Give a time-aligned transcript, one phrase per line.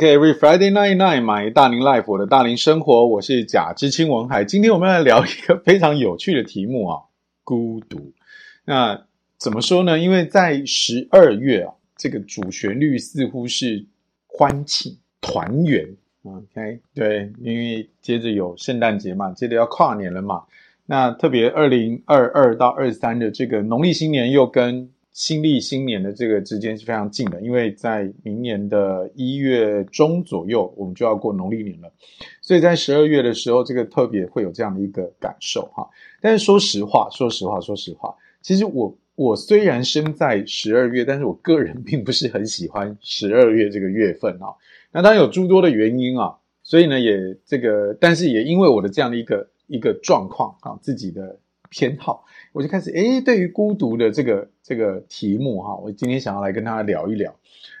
[0.00, 4.42] OK，Every、Friday night night，买大龄 life，我的大龄生活，我是贾知青文海。
[4.42, 7.02] 今天我们来聊一个非常有趣的题目啊，
[7.44, 8.10] 孤独。
[8.64, 8.98] 那
[9.36, 9.98] 怎么说呢？
[9.98, 13.84] 因为在十二月啊，这个主旋律似乎是
[14.26, 15.86] 欢庆团圆。
[16.22, 20.44] OK，对，因为接着有圣诞节嘛，接着要跨年了嘛。
[20.86, 31.92] 那特别二零二二到二三的这个农历新年又跟新历新年的这个之间是非常近的，因为在明年的一月中左右，我们就要过农历年了，
[32.40, 35.88] 所以在十二月的时候，这个特别会有这样的一个感受哈。
[36.20, 44.54] 但是说实话，说实话，说实话，其实我我虽然生在十二月，但是我个人并不是很喜欢十二月这个月份啊。
[44.92, 52.24] 那当然有诸多的原因啊，所以呢，也这个，但是也因为我的这样的一个一个状况啊，自己的偏好。
[52.52, 57.34] 我就开始诶，对于孤独的这个这个题目哈，我今天想要来跟大家聊一聊。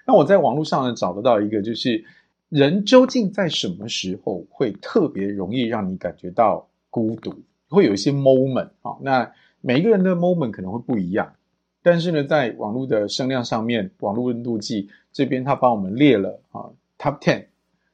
[0.06, 2.04] 那我在网络上呢找得到一个，就是
[2.48, 7.34] 人究竟在什么时候会特别容易让你感觉到孤独？
[7.68, 11.34] 会有一些 moment 啊，那每一个人的 moment 可能会不一样。
[11.82, 17.46] 但是呢，在网络的声量上面，网络温度计这边他帮我们列了啊 Top Ten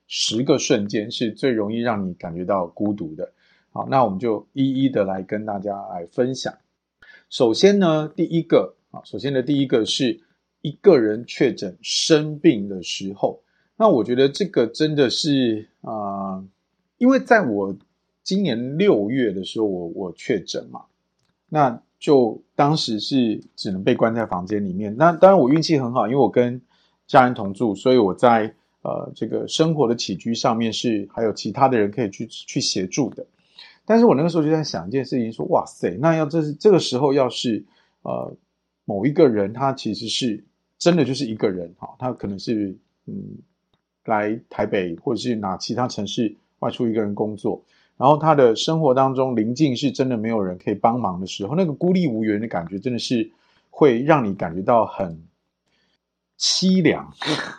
[0.06, 3.32] 十个瞬间是最容易让你感觉到孤独的。
[3.72, 6.52] 好，那我们就一一的来跟大家来分享。
[7.36, 10.18] 首先呢，第一个啊，首先的第一个是
[10.62, 13.42] 一个人确诊生病的时候。
[13.76, 16.42] 那我觉得这个真的是啊、
[16.96, 17.76] 因为在我
[18.22, 20.80] 今年六月的时候，我我确诊嘛，
[21.50, 24.96] 那就当时是只能被关在房间里面。
[24.96, 26.58] 那当然我运气很好，因为我跟
[27.06, 28.50] 家人同住，所以我在
[28.80, 33.26] 呃这个生活的起居上面是还有其他的人可以去去协助的。
[33.86, 37.64] 但是我那个时候就在想一件事情，说哇塞，那要这是这个时候要是
[38.02, 38.30] 呃
[38.84, 40.42] 某一个人他其实是
[40.78, 42.76] 真的就是一个人哈，他可能是
[43.06, 43.14] 嗯
[44.04, 47.62] 来台北或者是哪其他城市外出一个人工作，
[47.96, 53.30] 然后他的生活当中临近是真的没有人可以帮忙的时候，那个孤立无援的感觉真的是
[53.70, 55.22] 会让你感觉到很
[56.38, 57.12] 凄凉，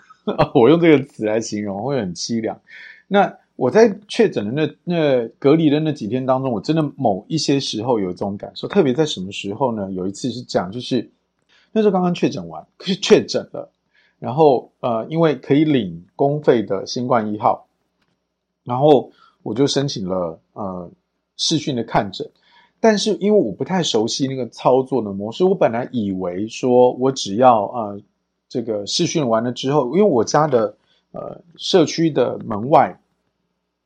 [0.54, 2.60] 我用这个词来形容会很凄凉。
[3.08, 9.92] 那我在确诊的那那隔离的那几天当中，我真的某一些时候有这种感受，特别在什么时候呢？
[9.92, 11.10] 有一次是讲，就是
[11.72, 13.72] 那时候刚刚确诊完，可是确诊了，
[14.20, 17.66] 然后呃，因为可以领公费的新冠一号，
[18.64, 20.92] 然后我就申请了呃
[21.36, 22.30] 视讯的看诊，
[22.80, 28.00] 但是因为我不太熟悉那个操作的模式，我本来以为说我只要呃
[28.48, 30.78] 这个视讯完了之后，因为我家的
[31.12, 32.96] 呃社区的门外。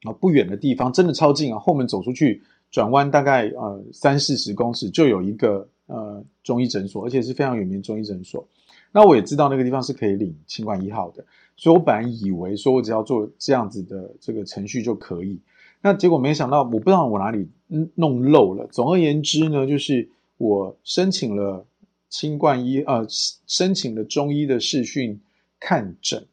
[0.03, 1.59] 啊，不远的地方真的超近啊！
[1.59, 2.41] 后门走出去，
[2.71, 8.43] 转弯大概呃三四十公尺就有一个呃中医诊所，而且是非常有名的中医诊所。
[8.91, 11.23] 那我也知道那个地方是可以领清冠一号的，
[11.55, 15.39] 所以我本来以为说我只要做这样子的这个程序就可以。
[15.83, 17.47] 那结果没想到，我不知道我哪里
[17.93, 18.65] 弄漏了。
[18.71, 21.63] 总而言之呢，就是我申请了
[22.09, 23.05] 清冠一呃
[23.45, 25.21] 申请了中医的视讯
[25.59, 26.25] 看诊，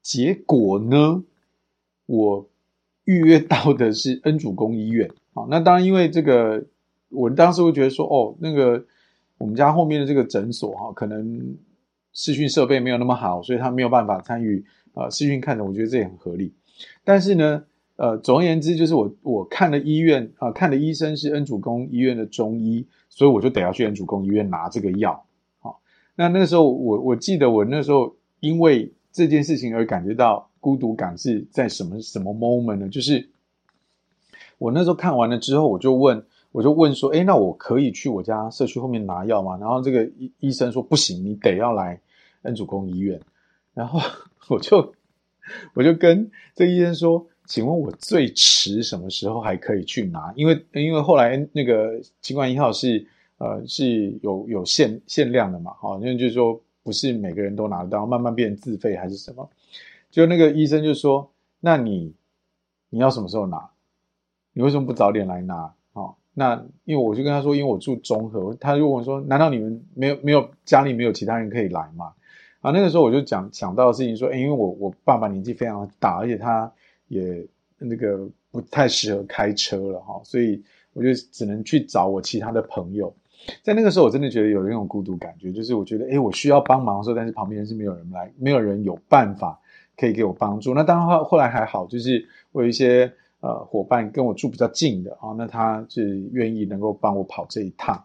[0.00, 1.22] 结果呢，
[2.06, 2.48] 我。
[3.04, 6.64] 预约到的是恩主公医院，好，那当然因为这个，
[7.08, 8.84] 我当时会觉得说，哦，那个
[9.38, 11.56] 我们家后面的这个诊所哈，可能
[12.12, 14.64] 视讯设备没有那么好，所以他没有办法参与
[14.94, 16.54] 呃视讯看诊，我觉得这也很合理。
[17.02, 17.64] 但是呢，
[17.96, 25.24] 呃，总而言之，就是我我看的医院啊、看的医生是恩主公医院的中医，所以我就得要去恩主公医院拿这个药。
[25.58, 25.80] 好，
[26.14, 30.48] 那那时候我我记得我那时候因为这件事情而感觉到。
[30.62, 32.88] 孤独感是在什么什么 moment 呢？
[32.88, 33.28] 就是
[34.58, 39.58] 我那时候看完了之后，我就问，我就问说，哎，那我可以去我家社区后面拿药吗？
[39.58, 42.00] 然后这个医医生说不行，你得要来
[42.42, 43.20] 恩主公医院。
[43.74, 43.98] 然后
[44.48, 44.94] 我就
[45.74, 50.32] 我就跟这个医生说，请问我最迟什么时候还可以去拿？
[50.36, 53.04] 因为因为后来那个清冠一号是
[53.38, 59.50] 呃是有有限限量的嘛，好，因为就是说不是每个人都拿得到，慢慢变自费还是什么？
[60.12, 62.14] 就那个医生就说：“那你
[62.90, 63.70] 你要什么时候拿？
[64.52, 65.72] 你为什么不早点来拿？
[65.94, 72.12] 哦，那因为我就跟他说，因为我住中和，他就问我说：难道你们没有没有家里没有其他人可以来吗？
[72.60, 76.70] 啊，那个时候我就讲想到的事情说，因为我我爸爸年纪非常大，而且他
[77.08, 77.46] 也
[77.78, 80.62] 那个不太适合开车了哈，所以
[80.92, 83.12] 我就只能去找我其他的朋友。
[83.62, 89.58] 在那个时候，我真的觉得有那种孤独感觉，就是我觉得，诶，我需要帮忙的时候，但是旁边是没有人来，没有人有办法。”
[90.02, 90.74] 可以给我帮助。
[90.74, 98.04] 那当然后后来还好，就是我有一些呃伙伴跟我住比较近的啊，那他是愿意能够帮我跑这一趟。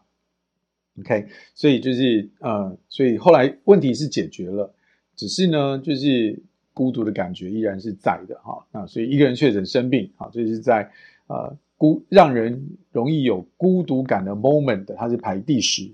[1.00, 4.72] OK，所以就是呃，所以后来问题是解决了，
[5.16, 6.40] 只是呢，就是
[6.72, 8.64] 孤独的感觉依然是在的哈。
[8.72, 10.88] 那所以一个人确诊生病，好，这是在
[11.26, 15.92] 呃孤让人容易有孤独感的 moment，它是排第十。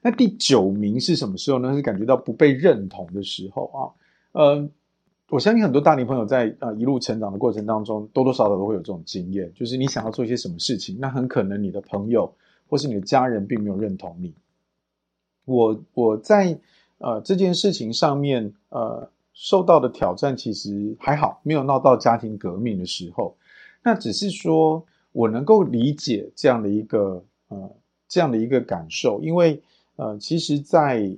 [0.00, 1.74] 那第九名是什么时候呢？
[1.74, 3.90] 是感觉到不被认同的时候啊。
[4.32, 4.68] 呃，
[5.30, 12.32] 我相信很多大龄朋友在呃一路成长的过程当中，多多少少都会有这种经验，就是你想要做一些什么事情，那很可能你的朋友
[12.68, 14.34] 或是你的家人并没有认同你。
[15.44, 16.58] 我我在
[16.98, 23.36] 呃这件事情上面呃受到的挑战其实还好，没有闹到家庭革命的时候。
[23.82, 27.70] 那只是说我能够理解这样的一个呃
[28.08, 29.62] 这样的一个感受，因为。
[29.96, 31.16] 呃，其实在，在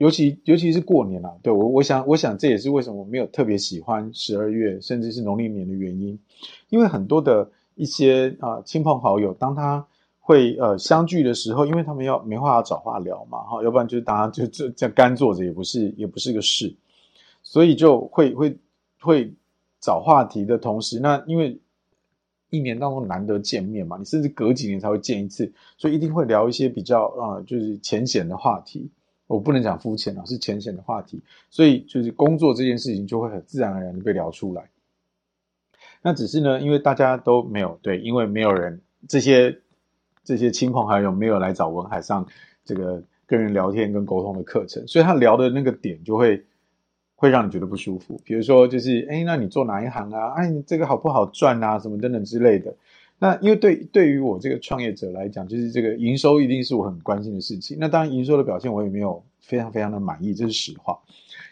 [0.00, 6.18] 尤其尤其是过年啊，对我，我想，我想这也是为什么我没有特别喜欢十二月，甚至是农历年的原因，
[6.70, 9.86] 因为很多的一些啊、亲朋好友，当他
[10.18, 16.74] 会呃相聚的时候，因为他们要没话要找话聊嘛，哈，要不然就是大家就就这干坐着，也不是也不是个事，
[17.42, 18.56] 所以就会会
[19.00, 19.34] 会
[19.80, 21.60] 找话题的同时，那因为。
[22.52, 28.90] 一年当中难得见面嘛，你甚至隔几年才会见一次，所以一定会聊一些比较啊、呃，就是浅显的话题。
[29.34, 31.22] 我不能讲肤浅啊，是浅显的话题。
[31.48, 34.68] 所以就是工作这件事情就会很自然而然的被聊出来。
[36.02, 39.58] 那只是呢，因为大家都没有对，因为没有人这些
[40.24, 42.26] 这些亲朋好友没有来找文海上
[42.64, 46.44] 这个跟人聊天跟沟通的课程，所以他聊的那个点就会。
[47.20, 50.32] 会让你觉得不舒服，比如说就是，哎，那你做哪一行啊？
[50.32, 51.78] 哎，你这个好不好赚啊？
[51.78, 52.74] 什么等等之类的。
[53.22, 57.76] 那因为对对于我这个创业者来讲，就是这个营收一定是我很关心的事情。
[57.78, 60.98] 那当然营收的表现我也没有非常非常的满意，这是实话。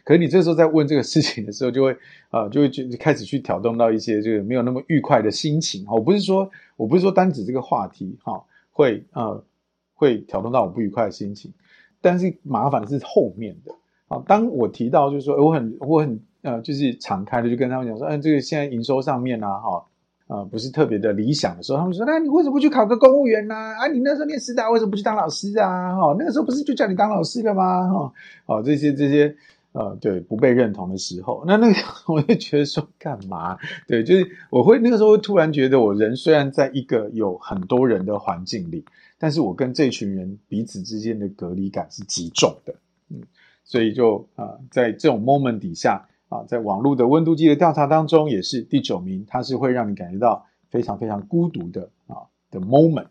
[0.02, 1.94] 可是你这时候在问这个事情的时候，就会
[2.30, 5.84] 呃就会就开始去挑动到一些这个没有那么愉快的心情。
[5.86, 8.42] 我不是说我不是说单指这个话题哈，
[8.72, 9.44] 会呃
[9.92, 11.52] 会挑动到我不愉快的心情，
[12.00, 13.74] 但是麻烦的是后面的。
[14.06, 19.84] 好，当我提到就是说，我很我很呃，就是敞开的就跟他们讲说，嗯，这个现在营收上面啊，哈，
[20.28, 23.54] 呃，不是特别的理想的时候，他们说，那你为什么不去考个公务员呢？
[23.54, 25.96] 啊，你那时候念师大，为什么不去当老师啊？
[25.96, 27.88] 哈，那个时候不是就叫你当老师了吗？
[27.90, 28.12] 哈，
[28.44, 29.34] 哦，这些这些
[29.72, 31.74] 呃，对，不被认同的时候，那那个
[32.06, 33.56] 我就觉得说，干嘛？
[33.86, 38.84] 对，就是我会那个时候会突然觉得，我人虽然在一个有很多人的环境里，
[39.18, 42.74] 但是我跟这群人彼此之间的隔离感是极重的，
[43.08, 43.22] 嗯。
[43.64, 52.16] 所以就啊、在这种 moment 底下啊，在网络的温度计的调查当中，也是第九名，它是会让你感觉到非常非常孤独的啊
[52.50, 53.06] 的 moment。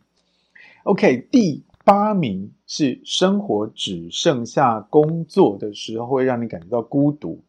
[0.83, 7.41] OK，第八名是生活只剩下工作的时候，会让你感觉到孤独。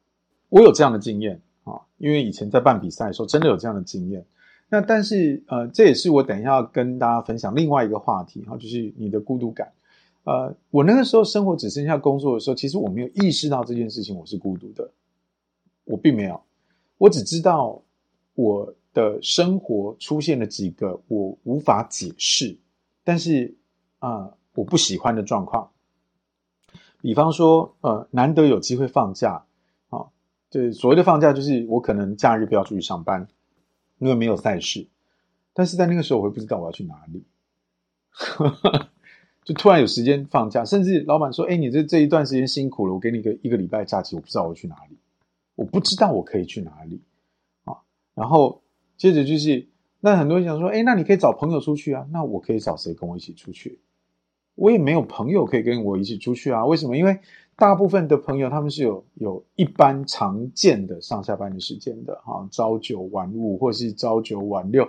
[0.48, 4.24] 我有这样的经验啊，因为以前在办比赛的时候，真的有这样的经验。
[4.70, 9.70] 那但是呃，这也是我等一下要跟大家分享另外一个话题哈，就是你的孤独感。
[10.24, 14.90] 呃，我那个时候生活只剩下工作的时候，其实我没有意识到这件事情，我是孤独的，
[15.88, 16.40] 我并没有，
[16.98, 17.82] 我只知道
[18.34, 22.56] 我的生活出现了几个我无法解释，
[23.02, 23.56] 但是
[23.98, 25.70] 啊、我不喜欢的状况，
[27.00, 29.44] 比方说，呃，难得有机会放假，
[29.88, 30.06] 啊，
[30.50, 33.26] 对，所谓的放假就是我可能假日不要出去上班，
[33.98, 34.86] 因为没有赛事，
[35.52, 37.24] 但是在那个时候我会不知道我要去哪里。
[39.44, 44.98] 就突然有时间放假，甚至老板说：“哎，你这这一段时间辛苦了，我给你个一个礼拜假期，我不知道我去哪里，
[45.58, 47.02] 我不知道我可以去哪里
[47.64, 47.74] 啊。”
[48.14, 48.62] 然后
[48.96, 49.66] 接着就是，
[49.98, 53.80] 那很多人想说：“哎，那你可以找朋友出去啊。”那我可以找谁跟我一起出去？
[54.54, 56.64] 我也没有朋友可以跟我一起出去啊。
[56.64, 56.96] 为什么？
[56.96, 57.18] 因为
[57.56, 64.88] 大部分的朋友他们是有有一般常见的上下班的时间的哈，朝九晚五或是朝九晚六，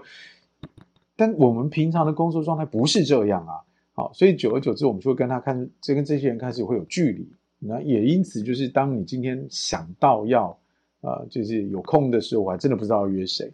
[1.15, 3.53] 但我们平常的工作状态不是这样啊。
[3.93, 7.27] 好，所以久而久之，我们就会跟他看，这跟这些人开始会有距离。
[7.59, 10.57] 那也因此，就是当你今天想到要，
[11.01, 13.51] 呃，就是有空的时候，我还真的不知道约谁。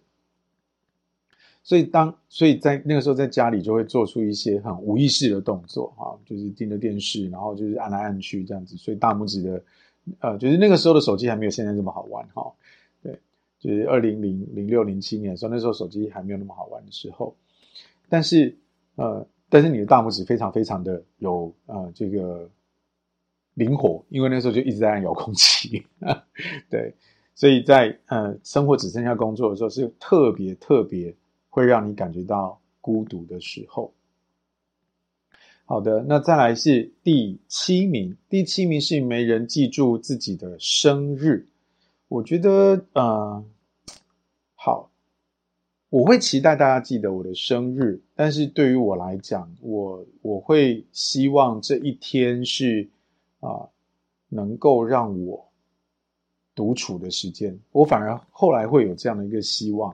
[1.64, 8.78] 所以当，所以在那个时候，在家里就会做出一些很无意识的动作，哈，就是盯着电视，然后就是按来按去这样子。
[8.78, 9.64] 所以大拇指的，
[10.20, 12.54] 呃，就是那个时候的手机还没有现在这么好玩，哈，
[13.02, 13.20] 对，
[13.60, 17.36] 就是二零零零六零七年的时候，那时候手机还没有那么好玩的时候，
[18.08, 18.56] 但是，
[18.96, 19.26] 呃。
[19.48, 22.50] 但是你的大拇指非常非常的有呃这个
[23.56, 25.86] 灵活，因为那时候就一直在按遥控器，
[26.70, 26.94] 对，
[27.34, 31.14] 所以在呃生活只剩下工作的时候，是特别特别
[31.50, 33.92] 会让你感觉到孤独的时候。
[35.66, 41.48] 好的，那再来是第七名，第七名是没人记住自己的生日，
[42.08, 43.44] 我觉得呃
[44.54, 44.92] 好。
[45.90, 52.90] 我会期待大家记得我的生日，但是对于我来讲，我我会希望这一天是
[53.46, 53.70] 啊、
[54.28, 55.46] 能够让我
[56.56, 59.94] 独处的时间，我反而后来会有这样的一个希望。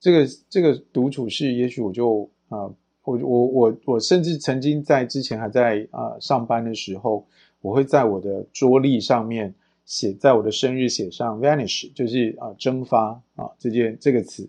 [0.00, 2.70] 这个这个独处是，也许我就啊、
[3.04, 7.26] 我我我我甚至曾经在之前还在啊、上班的时候，
[7.60, 14.48] 我会在我的桌历上面写，在我的生日写上 vanish，就是啊蒸发啊这件这个词。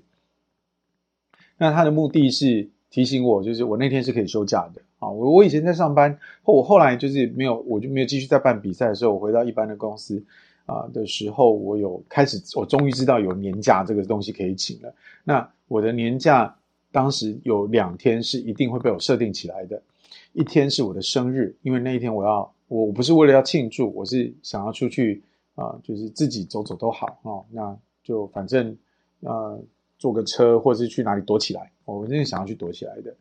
[1.57, 4.81] 那它的目的是提醒我，就是我那天是可以休假的。
[5.03, 10.23] 啊，我我以前在上班，后我后来就是没有，我就没有继续在办比赛的时候，我回到一般的公司
[10.65, 14.93] 啊的时候，我有开始，我终于知道有年假这个东西可以请了。
[15.23, 16.55] 那我的年假
[16.91, 19.81] 当时有两天是一定会被我设定起来的，
[20.31, 25.21] 一天是我的生日，因为那一天我要，我不是为了要庆祝，我是想要出去
[25.55, 28.77] 啊，就是自己走走都好啊，那就反正
[29.21, 29.59] 呃
[29.97, 33.13] 坐个车或者是去哪里躲起来，我真的想要去躲起来的。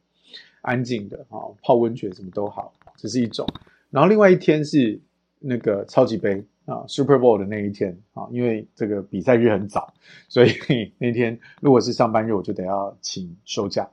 [0.63, 3.47] 安静的啊，泡温泉什么都好，这是一种。
[3.91, 4.99] 然后另外一天是
[5.39, 9.93] 那个超级杯啊，Super Bowl 的那一天啊，因为这个比赛日很早，
[10.29, 10.53] 所以
[10.99, 13.91] 那天如果是上班日，我就得要请休假。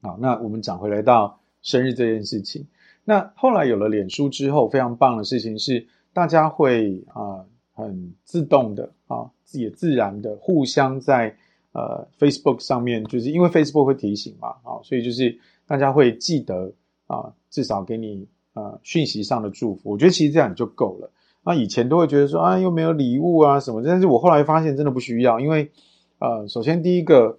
[0.00, 2.66] 好，那我们讲回来到生日这件事情。
[3.04, 11.36] 那后来有了脸书之后，非常棒的事情是，大家会啊很自动的啊，也自然的互相在。
[11.72, 16.72] 呃，Facebook 上面就是因为 Facebook 会提醒嘛，啊，所以就是大家会记得
[17.06, 19.90] 啊，至少给你呃讯息上的祝福。
[19.90, 21.10] 我觉得其实这样就够了。
[21.44, 25.70] 那以前都会觉得说啊，又没有礼物啊什么，但是我后来发现真的不需要，因为
[26.18, 27.38] 呃，首先第一个，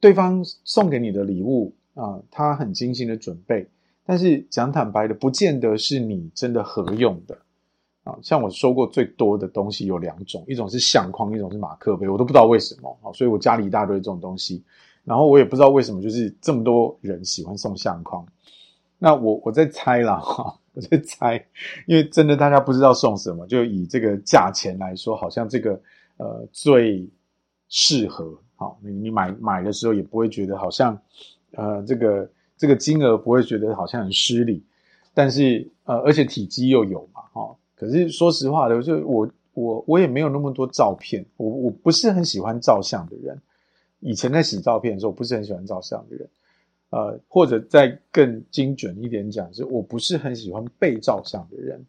[0.00, 3.68] 对方送给你的礼物啊，他很精心的准备，
[4.04, 7.36] 但是讲坦白的，不见得是你真的合用的。
[8.06, 14.62] 啊，像我收过最多的东西有两种，一种是相框，一种是马克杯，我都不知道为什么啊，所以我家里一大堆这种东西，
[15.02, 18.24] 然后我也不知道为什么，就是这么多人喜欢送相框。
[18.96, 21.44] 那我我在猜啦，哈，我在猜，
[21.86, 25.72] 因为真的大家不知道送什么，就以这个价钱来说，好像这个
[26.18, 27.06] 呃最
[27.68, 30.96] 适合，好，你你买买的时候也不会觉得好像
[31.56, 34.64] 呃这个这个金额不会觉得好像很失礼，
[35.12, 37.06] 但是呃而且体积又有，
[37.76, 43.40] 可是说实话的，就我我我也没有那么多照片，我我不是很喜欢照相的人。
[44.00, 46.28] 以前在洗照片的时候，我不是很喜欢照相的人。
[46.90, 51.84] 呃，或者再更精准一点讲，是我不是很喜欢被照相的人。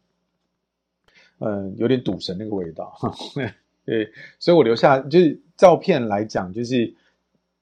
[1.39, 2.98] 嗯、有点赌神那个味道。
[3.86, 6.94] 对，所以我留下就是照片来讲，就是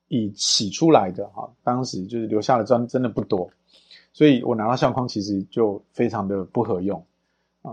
[0.08, 3.52] 以洗出来的哈，当时就是留下的真真的不多，
[4.14, 7.06] 所以我拿到相框其实就非常的不合用。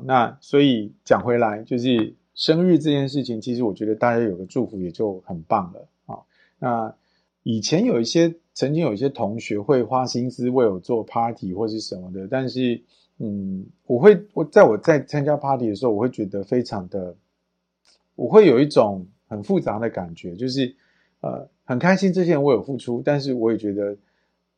[0.05, 6.19] 那所以讲回来，就是生日这件事情，其实我觉得大家有个祝福也就很棒了啊。
[6.59, 6.95] 那
[7.43, 12.81] 以前有一些曾经有一些同学会花心思为我做 party 或是什么的，但是
[13.19, 17.15] 嗯，我会我在我在参加 party 的时候，我会觉得非常的，
[18.15, 20.75] 我会有一种很复杂的感觉，就是
[21.21, 23.97] 呃很开心这些人为我付出，但是我也觉得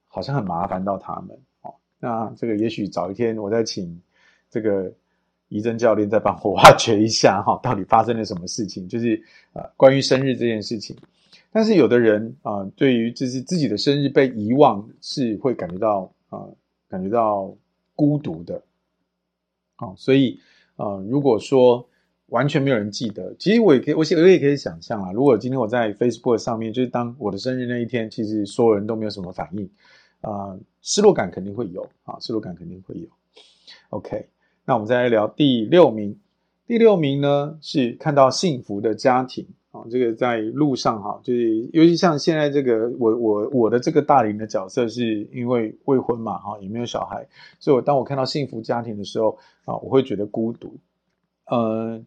[0.07, 1.37] 好像很麻烦到他们。
[1.63, 4.01] 哦，那这个也许早一天我再请
[4.49, 4.93] 这个。
[5.55, 8.89] 仪珍教练再帮我 挖掘一下哈，到底发生了什么事情？
[8.89, 10.97] 就是呃，关于生日这件事情。
[11.53, 16.43] 但是有的人啊、呃，对于就是自己的生日被遗忘，是会感觉到啊、
[16.89, 17.55] 感觉到
[17.95, 18.61] 孤独的。
[19.77, 20.41] 啊、所以
[20.75, 21.89] 啊、如果说
[22.31, 29.71] 完全没有人记得，其实我也可以，我我也可以想象啊，如果今天我在 Facebook 上面，就是当我的生日那一天，其实所有人都没有什么反应，
[30.21, 33.07] 啊、失落感肯定会有啊，失落感肯定会有。
[33.91, 34.27] OK。
[34.67, 36.19] 那我们再来聊第六名。
[36.67, 47.27] 第六名呢，是看到幸福的家庭啊，这个在路上哈，就是尤其像现在这个我我我的这个大龄的角色，是因为未婚嘛哈，也没有小孩，
[47.59, 50.75] 所以我当我看到幸福家庭的时候啊，我会觉得孤独。
[51.47, 52.03] 呃，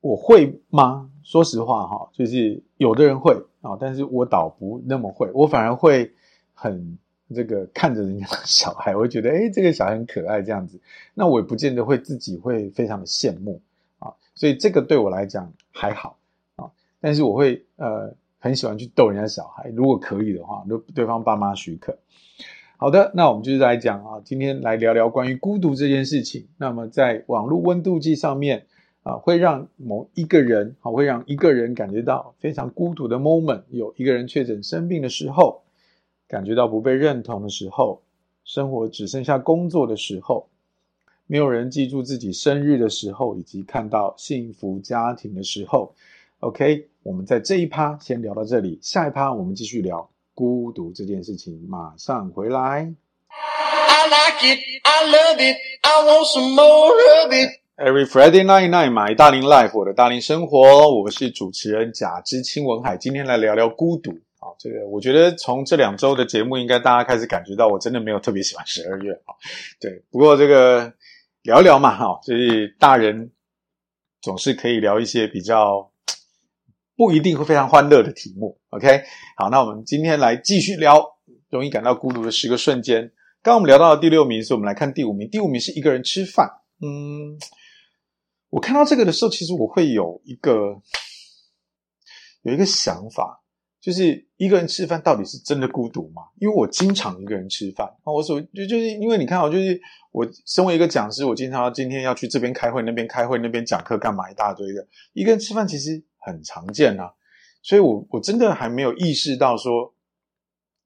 [0.00, 1.08] 我会吗？
[1.22, 6.10] 说实话哈，就是有的人会啊，但是我倒不那么会，我反而会
[6.52, 6.98] 很。
[7.34, 10.80] 这个看着人家的小孩，我会觉得，诶，这个小孩很可爱，这样子，
[11.12, 13.60] 那我也不见得会自己会非常的羡慕
[13.98, 16.16] 啊，所以这个对我来讲还好
[16.56, 21.98] 啊，但是我会呃很喜欢去逗人家小孩，如果可以的话，如对方爸妈许可。
[22.76, 26.46] 好的，那我们就是来讲啊，今天来聊聊关于孤独这件事情。
[26.58, 28.66] 那么在网络温度计上面
[29.02, 35.63] 啊，会让某一个人啊，会让一个人感觉到非常孤独的 moment，有一个人确诊生病的时候。
[36.28, 38.02] 感觉到不被认同的时候，
[38.44, 40.48] 生活只剩下工作的时候，
[41.26, 45.94] 没有人记住自己生日的时候，以及看到幸福家庭的时候。
[46.40, 51.64] OK，我们在这一趴先聊到这里，下一趴我们继续聊孤独这件事情。
[51.68, 52.92] 马上回来。
[53.28, 57.60] I like it, I love it, I want some more of it.
[57.76, 64.12] Every Friday night night，买大龄 life，我的大龄生活，我是主持人贾之清文海，今天来聊聊孤独
[64.44, 64.52] 啊。
[64.58, 69.32] 这个我觉得从这两周的节目，应该大家开始感觉到，我真的没有特别喜欢十二月啊。
[69.80, 70.92] 对，不过这个
[71.42, 73.30] 聊一聊嘛，哈，就是大人
[74.20, 75.90] 总是可以聊一些比较
[76.96, 78.58] 不一定会非常欢乐的题目。
[78.68, 79.02] OK，
[79.36, 81.04] 好，那我们今天来继续聊
[81.48, 83.12] 容易感到孤独的十个瞬间。
[83.42, 85.28] 刚刚我们聊到了第六名，所以我们来看第五名。
[85.30, 87.38] 第五名是一个人吃饭，嗯。
[88.50, 90.80] 我看到这个的时候，其实我会有一个
[92.42, 93.42] 有一个想法，
[93.84, 96.22] 就是一个人吃饭到底是真的孤独吗？
[96.40, 99.78] 因为我经常一个人吃饭啊，我所就就是因为你看，我就是
[100.10, 104.86] 我身为一个讲师，我经常今天要去这边开会，那边开会，那边讲课，干嘛一大堆的。
[105.12, 107.12] 一个人吃饭其实很常见啊，
[107.62, 109.94] 所以我我真的还没有意识到说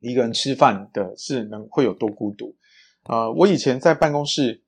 [0.00, 2.56] 一个人吃饭的是能会有多孤独
[3.04, 4.64] 啊，我以前在办公室。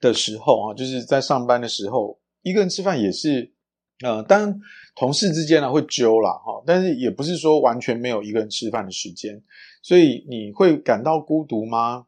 [0.00, 3.52] 的时候啊，就是在上班的时候，一个人吃饭也是，
[4.02, 4.60] 呃，当然
[4.94, 9.42] 同事之间呢会揪啦哈，但是也不是说完全没有一个人吃饭的时间，
[9.82, 12.06] 所以你会感到孤独吗？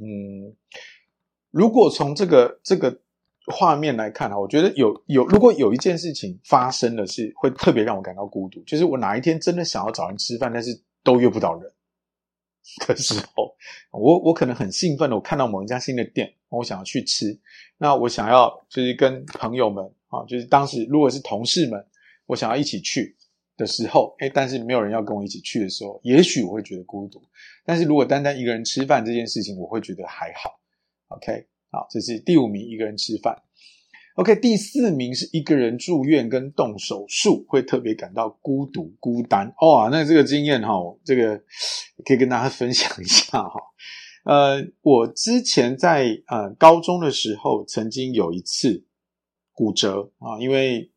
[0.00, 0.56] 嗯，
[1.50, 3.00] 如果从这个这个
[3.46, 10.70] 画面来看啊，我觉得有有，如果有一件事情发生的是会特别让我感到孤独，就是我哪一天真的想要找人吃饭，但是
[11.04, 11.72] 都约不到人。
[12.86, 13.52] 的时候，
[13.90, 17.36] 我我可能很兴奋的，我看到某一家新的店，我想要去吃。
[17.76, 21.82] 那我想要就是跟朋友们啊，就是当时如果是同事们，
[22.26, 23.16] 我想要一起去
[23.56, 27.20] 的时候，诶，但是没有人要跟我一起去的时候，也许我会觉得孤独。
[27.64, 30.50] 但是如果单单一个人吃饭这件事情，我会觉得还好。
[31.08, 33.36] OK，好，这是第五名，一个人吃饭。
[34.16, 39.46] OK，第四名是一个人住院跟动手术，会特别感到孤独孤单。
[39.58, 41.38] 哦，那这个经验哈，这个
[42.04, 43.58] 可以跟大家分享一下哈。
[44.24, 48.84] 呃，我之前在呃高中的时候，曾经有一次
[49.52, 50.90] 骨折啊，因为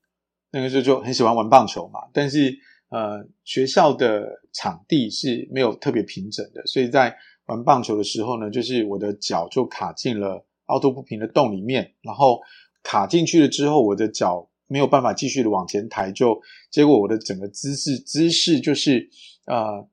[0.51, 2.57] 那个时候就很喜欢玩棒球嘛，但是
[2.89, 7.15] 呃学校的场地是没有特别平整的，所以在
[7.45, 12.39] 玩棒球的时候呢，就是我的脚就卡进了凹凸不平的洞里面，然后。
[12.87, 16.39] 卡进去了之后，我的脚没有办法继续的往前抬，就
[16.69, 19.09] 结果我的整个姿势姿势就是
[19.47, 19.89] 呃，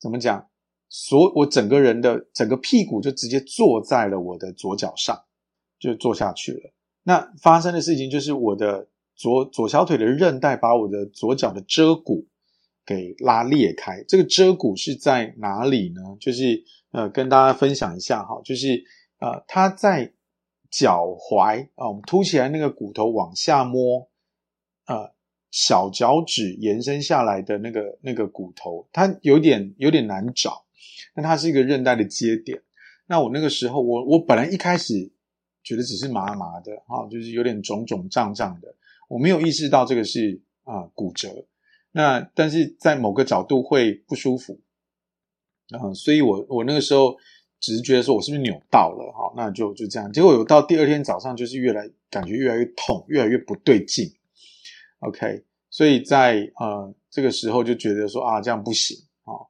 [0.00, 0.48] 怎么讲？
[0.88, 5.14] 所我整个人的整个屁股就直接坐在了我的左脚上，
[5.78, 6.72] 就坐下去了。
[7.02, 12.26] 那发生的事情就是我的左左小腿的韧带把我的左脚的遮骨
[12.84, 14.04] 给拉裂开。
[14.06, 16.00] 这个遮骨是在哪里呢？
[16.20, 18.84] 就是呃，跟大家分享一下哈，就是
[19.18, 20.12] 呃，它在。
[20.74, 24.08] 脚踝啊，我们凸起来那个骨头往下摸，
[24.86, 25.12] 呃，
[25.50, 30.64] 小脚趾延伸下来的那个那个骨头，它有点有点难找。
[31.14, 32.62] 那它是一个韧带的接点。
[33.06, 35.12] 那我那个时候，我我本来一开始
[35.62, 38.74] 觉得只是麻麻的啊，就是有点肿肿胀胀的，
[39.08, 41.46] 我没有意识到这个是啊、骨折。
[41.90, 44.60] 那但是在某个角度会不舒服，
[45.70, 47.16] 啊，所以我我那个时候。
[47.64, 50.12] 只是觉得说我是不是扭到了哈，那就就这样。
[50.12, 54.04] 结果有到第二天早上，就是越来感觉越来越痛，越来越不对劲。
[54.98, 59.46] OK，所以在呃这个时候就觉得说啊这样不行啊，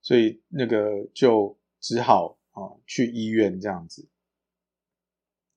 [0.00, 4.08] 所以那个就只好啊去医院这样子。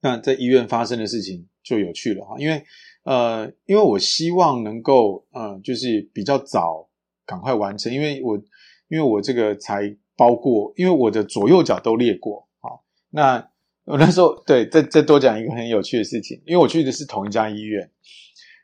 [0.04, 2.64] 那在医院发生的事情就有趣了哈，因为
[3.06, 6.88] 呃因为我希望能够呃就是比较早
[7.26, 8.38] 赶快完成，因为我
[8.90, 9.98] 因为我这个才。
[10.16, 13.44] 包过，因为我的左右脚都裂过，好，那
[13.84, 17.90] 我那时候对，再再多讲一个很有趣的事情，因为我去的是同一家医院，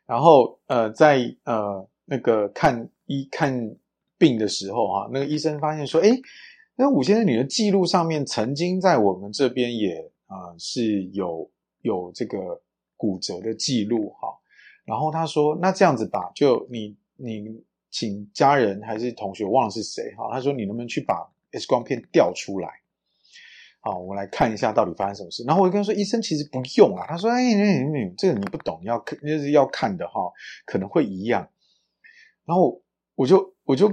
[0.06, 3.76] 然后呃，在呃那个看医看
[4.20, 6.22] 病的时候哈，那个医生发现说，诶，
[6.76, 12.62] 那伍先生你的记录上面曾经在我们这边也、呃、是有有这个
[12.96, 14.30] 骨折的记录哈，
[14.86, 22.70] 然后他说，那这样子吧，就你你请家人还是同学忘了是谁哈，他说你能不能去把 X 光片调出来，
[23.82, 25.44] 好，我们来看一下到底发生什么事。
[25.46, 27.54] 然后我就跟他说：“医生，其实不用啊。”他说：“哎，
[28.18, 30.32] 这个你不懂，要看就是要看的哈，
[30.66, 31.50] 可能会一样。”
[32.46, 32.82] 然后
[33.16, 33.92] 我就我就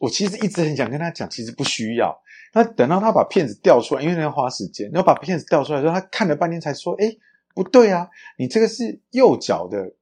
[0.00, 2.20] 我其实一直很想跟他讲，其实不需要。
[2.54, 7.16] 那等到他把片子调出来，因为那要花时间，然后把片子调出来之后，他看了半天才说：“哎，
[7.54, 8.08] 不对啊，
[8.38, 9.92] 你这个是右脚的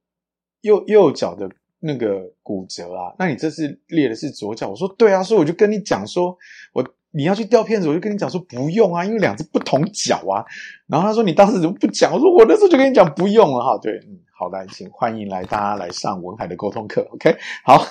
[0.61, 4.67] 右右脚的。”那个骨折啊，那你这次裂的是左脚。
[4.67, 6.35] 我说对啊，所以我就跟你讲说，
[6.73, 10.43] 我你要去调片子，我就跟你讲说不用啊，因为两只不同脚啊。
[10.87, 12.11] 然后他说你当时怎么不讲？
[12.11, 13.77] 我说我那时候就跟你讲不用了哈。
[13.77, 17.37] 对，嗯，好来，请欢迎来大家来上文海的沟通课，OK？
[17.63, 17.85] 好，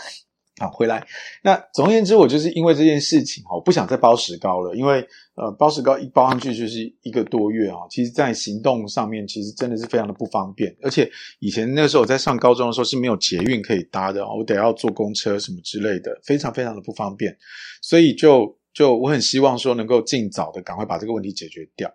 [0.59, 1.07] 好，回来。
[1.43, 7.77] 那总而言之，我就是因为这件事情哈，我不想再包石膏了，因为呃，包石膏一包上去就是一个多月啊。
[7.91, 10.75] 其实，在行动上面，其实真的是非常的不方便。
[10.81, 11.07] 而且
[11.41, 17.37] 以前那个时候我在上高中的时候是没有捷运可以搭的，我得要坐公车什么之类的，非常非常的不方便。
[17.83, 21.93] 所以就就我很希望说能够尽早的赶快把这个问题解决掉。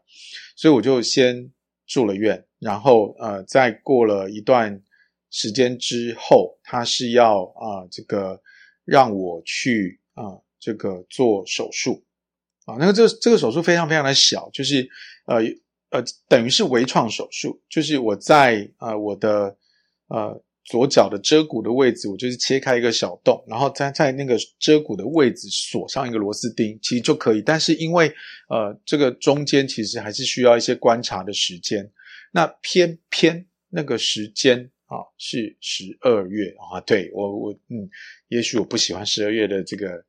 [0.55, 1.51] 所以我就先
[1.87, 4.79] 住了院，然后呃，再过了一段
[5.31, 8.39] 时间之后，他是要啊、这个。
[8.91, 12.03] 让我去啊、这个做手术
[12.65, 14.85] 啊，那个这这个手术非常非常的小，就是
[15.27, 15.37] 呃
[15.91, 19.55] 呃，等于是微创手术，就是我在呃我的
[20.09, 27.41] 呃左脚的遮骨的位置，我就是切开一个小洞，然后在在那个遮骨的位置锁上一个螺丝钉，其实就可以。
[27.41, 28.13] 但是因为
[28.49, 31.89] 呃这个中间其实还是需要一些观察的时间，
[32.33, 34.69] 那偏偏那个时间。
[34.91, 37.89] 啊，是十二月啊，对，我我嗯，
[38.27, 40.03] 也许我不喜欢十二月的这个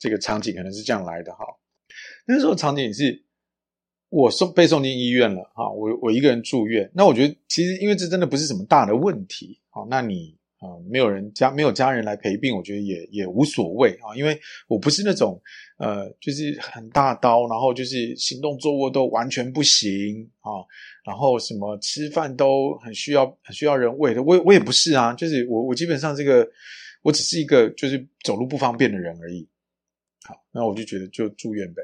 [0.00, 1.44] 这个场景，可能是这样来的哈。
[2.26, 3.22] 那时候场景是
[4.08, 6.90] 我送被送进医院了哈，我我一个人住院。
[6.94, 10.38] 那我觉得其实因为这真的不是什么大的问题，好，那你。
[10.62, 15.42] 啊、没有人家没有家人来陪病，我觉得也也无所谓啊，因为我不是那种
[15.76, 20.62] 呃，就是很大刀，然后就是行动坐卧都完全不行啊，
[21.04, 26.48] 然后什么吃饭都很需要很需要人喂的，我我也不是啊，就是我我基本上这个
[27.02, 29.48] 我只是一个就是走路不方便的人而已。
[30.22, 31.82] 好，那我就觉得就住院呗，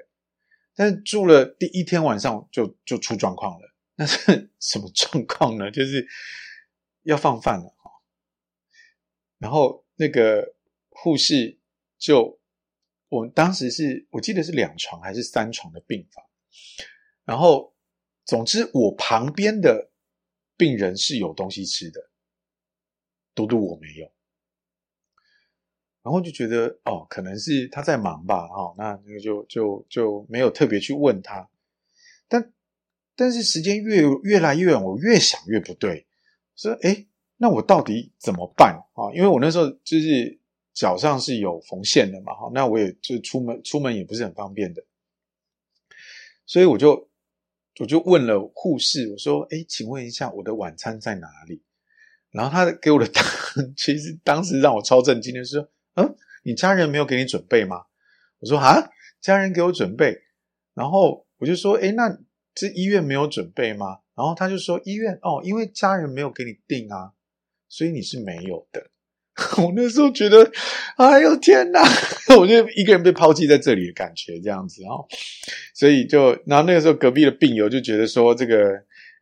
[0.77, 5.69] 但是住了第一天晚上就就出状况了，那是 什么状况呢？
[5.69, 6.07] 就是
[7.03, 7.75] 要放饭了。
[9.39, 10.55] 然后那个
[10.91, 11.59] 护士
[11.97, 12.39] 就，
[13.09, 16.25] 我当时是我记得是两床还是三床的病房，
[17.25, 17.75] 然后
[18.25, 19.91] 总之我旁边的
[20.57, 22.11] 病人是有东西吃的，
[23.35, 24.11] 独独我没有，
[26.03, 31.49] 然后就觉得哦，可能是他在忙吧，哦，那那个就就就没有特别去问他，
[32.27, 32.53] 但
[33.15, 36.07] 但是时间越越来越远，我越想越不对，
[36.57, 37.09] 说诶
[37.41, 39.15] 那我到底怎么办啊？
[39.15, 40.39] 因为我那时候就是
[40.75, 44.83] 脚上是有缝线的嘛，哈，那我也就出门出门也不是很方便的，
[46.47, 47.09] 所以我就
[47.81, 51.63] 我就问了护士，我说：“诶，请问一下我的晚餐在哪里？”
[52.31, 55.61] 然后他给我的 答案，其实当时让我超震惊的是
[55.95, 57.85] ：“嗯，你家人没有给你准备吗？”
[58.41, 60.17] 我说：“啊，家人给我准备。”
[60.75, 62.19] 然后我就说：“诶，那
[62.55, 67.13] 这医院没有准备吗？”然后他就说：“医院哦，因为家人没有给你订啊。”
[67.69, 68.91] 所以你是没有的，
[69.63, 70.51] 我那时候觉得，
[70.97, 71.81] 哎呦天哪，
[72.39, 75.07] 我就一个人被抛弃在这里的感觉，这样子哦，
[75.75, 78.73] 所以就，然后那个时候隔壁的病友就觉得说，这个，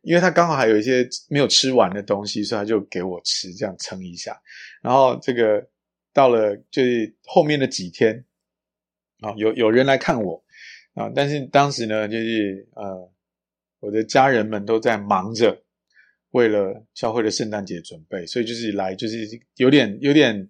[0.01, 4.35] 因为他刚好还有一些没有吃完的东西，所以他就给我吃，这样撑一下。
[4.81, 5.67] 然后这个
[6.13, 8.23] 到了就是后面的几天
[9.19, 10.43] 啊，有有人来看我
[10.95, 13.11] 啊，但是当时呢，就是呃，
[13.81, 15.61] 我的家人们都在忙着。
[16.37, 20.47] 为了教会的圣诞节准备，所以就是来，就是有点有点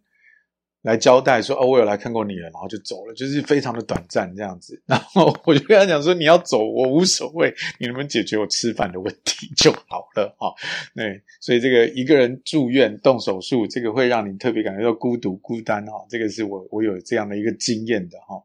[0.82, 4.78] 来交代说，哦，我有来看过你了，然后就走了，就是非常的短暂这样子。
[4.86, 10.54] 然后我就跟他讲说，你要走，我无所谓，你能不能解决我吃饭的问题就好了哈。
[10.94, 15.94] 对，所以这个一个人住院动手术，这个会让你特别感觉到孤独孤单哈。
[16.10, 18.36] 这个是我我有这样的一个经验的哈。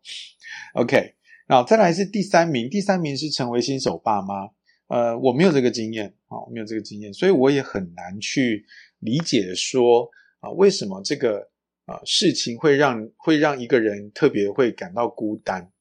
[0.75, 1.15] OK，
[1.49, 4.49] 那再来是第三名，第三名是成为新手爸妈。
[4.93, 8.63] 呃，我没有这个经验啊，我没有这个经验，所以我也很难去
[8.99, 10.07] 理解说
[10.41, 11.49] 啊，为什么这个
[11.87, 15.73] 啊事情会让会让一个人特别会感到孤单。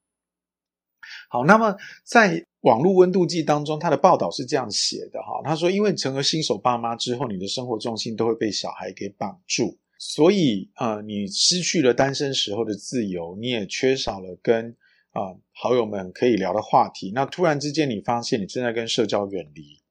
[1.29, 14.73] 好，那么在网络温度计当中，他的报道是这样写的哈，他说，因为成为新手爸妈之后，你的生活重心都会被小孩给绑住，所以啊，你失去了单身时候的自由，你也缺少了跟。
[15.11, 17.11] 啊、好友们可以聊的话题。
[17.13, 19.81] 那突然之间，你发现你正在跟社交远离，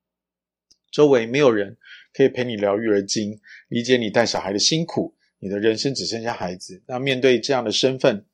[0.91, 1.77] 周围没有人
[2.13, 5.15] 可以陪你聊育儿经，理解你带小孩的辛苦。
[5.43, 6.83] 你的人生只剩下孩子。
[6.87, 8.27] 那面对这样的身份，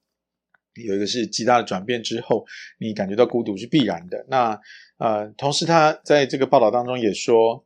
[0.75, 2.45] 有一个是极大的转变之后，
[2.79, 4.27] 你感觉到孤独是必然的。
[4.29, 4.61] 那
[4.99, 7.65] 呃，同时他在这个报道当中也说，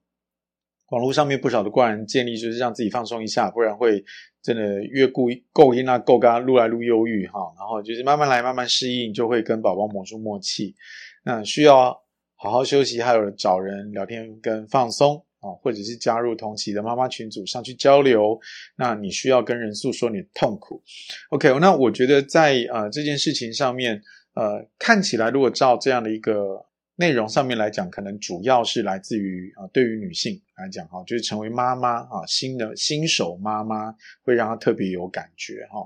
[0.91, 4.05] 网络上面不少的怪人建议就是让自己放松一下，不然会。
[4.43, 10.75] 真的越故意够阴啊够嘎，撸来撸忧郁哈，然后就是慢慢来，慢慢适应，就会跟宝宝磨出默契。
[11.23, 11.95] 那需要
[12.37, 18.41] 好好休息，还有找人聊天跟放松啊，或者是加入同期的妈妈群组上去交流。
[18.77, 20.83] 那你需要跟人诉说你的痛苦。
[21.29, 24.01] OK，那我觉得在呃这件事情上面，
[24.33, 26.65] 呃看起来如果照这样的一个
[27.01, 35.81] 内容上面来讲，可能主要是来自于啊，对于女性来讲哈，就是成为妈妈啊，新的新手妈妈会让她特别有感觉哈。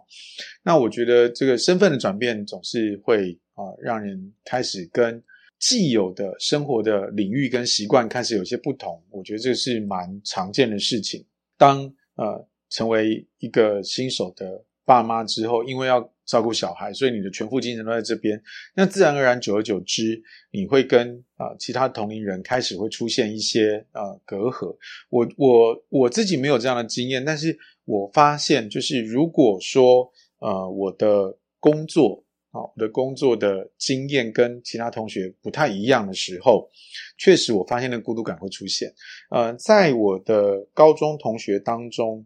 [0.65, 5.23] 那我觉得这个身份的转变总是会啊，让人开始跟
[5.61, 9.01] 既有的生活的领域跟习惯开始有些不同。
[9.09, 11.25] 我觉得这是蛮常见的事情。
[11.57, 11.81] 当
[12.17, 18.43] 呃成为一个新手的爸妈之后，因为要照顾小孩，所以你的全副精神都在这边。
[18.75, 24.75] 那自然而然，久而久之，你会跟啊、其他同龄人开始会出现一些呃隔阂。
[25.11, 36.71] 我我我自己没有这样的经验，但是我发现，就是如果说呃我的工作啊、我的工作的经验跟其他同学不太一样的时候，
[37.19, 38.95] 确实我发现那孤独感会出现。
[39.31, 42.25] 呃，在我的高中同学当中，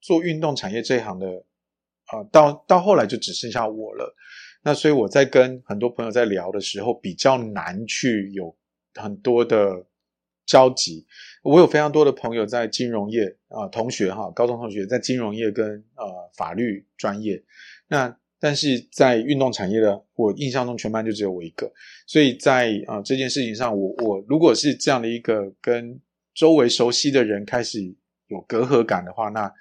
[0.00, 1.44] 做运动产业这一行的。
[2.10, 4.14] 啊，到到后来就只剩下我了，
[4.64, 8.56] 那所以我在跟很多朋友在聊的时候，比较难去有
[8.94, 9.86] 很多的
[10.44, 11.06] 交集。
[11.42, 17.42] 我有非常多的朋友在金融业啊，同学哈，高中同学在金融业跟呃法律专业，
[17.86, 21.72] 那但是在运动产业的，我印象中全班就只有我一个，
[22.06, 26.00] 所以在啊这件事情上，我我如果是这样的一个跟
[26.34, 27.78] 周围熟悉的人开始
[28.26, 29.52] 有隔阂感的话，那。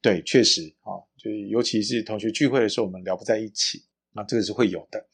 [0.00, 3.82] 对，确实啊，就尤其是同学聚会的时候，我们聊不在一起，
[4.14, 5.04] 那这个是会有的。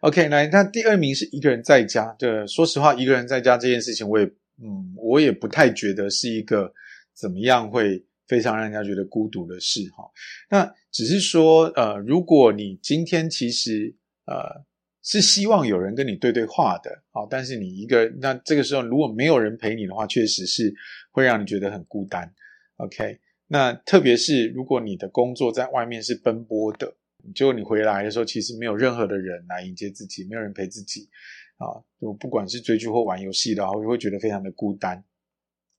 [0.00, 2.14] OK，来，那第二名是一个人在家。
[2.18, 4.24] 对，说实话，一个人在家这件事情，我也
[4.62, 6.72] 嗯，我也不太觉得是一个
[7.12, 10.04] 怎么样会非常让人家觉得孤独的事哈。
[10.48, 13.92] 那只是说，呃，如果你今天其实
[14.26, 14.64] 呃
[15.02, 20.72] 是希望有人跟你对对话的，好，但是你一个，那这个时候如果没有人陪你的话，确实是
[21.10, 22.32] 会让你觉得很孤单。
[22.76, 23.18] OK。
[23.50, 26.94] 那特别是如果你的工作在外面是奔波的，
[27.34, 31.08] 结果你回来的时候，其实没有任何的人来迎接自己，没有人陪自己，
[31.56, 35.02] 啊，就不管是追剧或玩游戏的话，会会觉得非常的孤单，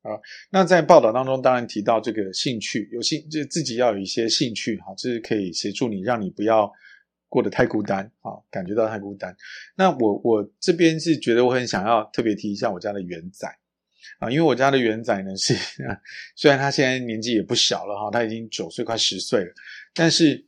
[0.01, 0.17] 啊。
[0.51, 6.71] 那在报道当中，当然提到这个兴趣，有兴就自己要有一些兴趣，哈，这是可以协助你，让你不要
[7.29, 9.36] 过得太孤单，啊，感觉到太孤单。
[9.77, 13.47] 那我我这边是觉得我很想要特别提一下我家的元仔。
[14.19, 15.55] 啊，因为我家的元仔呢是，
[16.35, 19.53] 虽然他现在年纪也不小了哈，他已经九岁快十岁了，
[19.93, 20.45] 但是，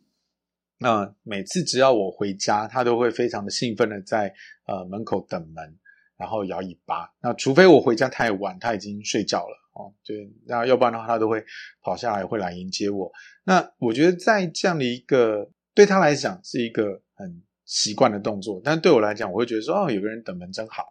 [0.79, 4.33] 呃，每次只要我回家，他都会非常的兴奋的在
[4.65, 5.77] 呃门口等门，
[6.17, 7.09] 然后摇尾巴。
[7.21, 11.43] 那除非我回家太晚，他已经睡觉了哦，对，那要不然的话，他都会
[11.81, 13.11] 跑下来会来迎接我。
[13.43, 20.85] 那我觉得在这样的一个对他来讲是一个很习惯的动作，但对我来讲，我会觉得说哦，有个人等门真好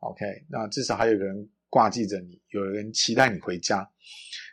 [0.00, 1.48] ，OK，那至少还有个人。
[1.74, 3.90] 挂记着你，有人期待你回家。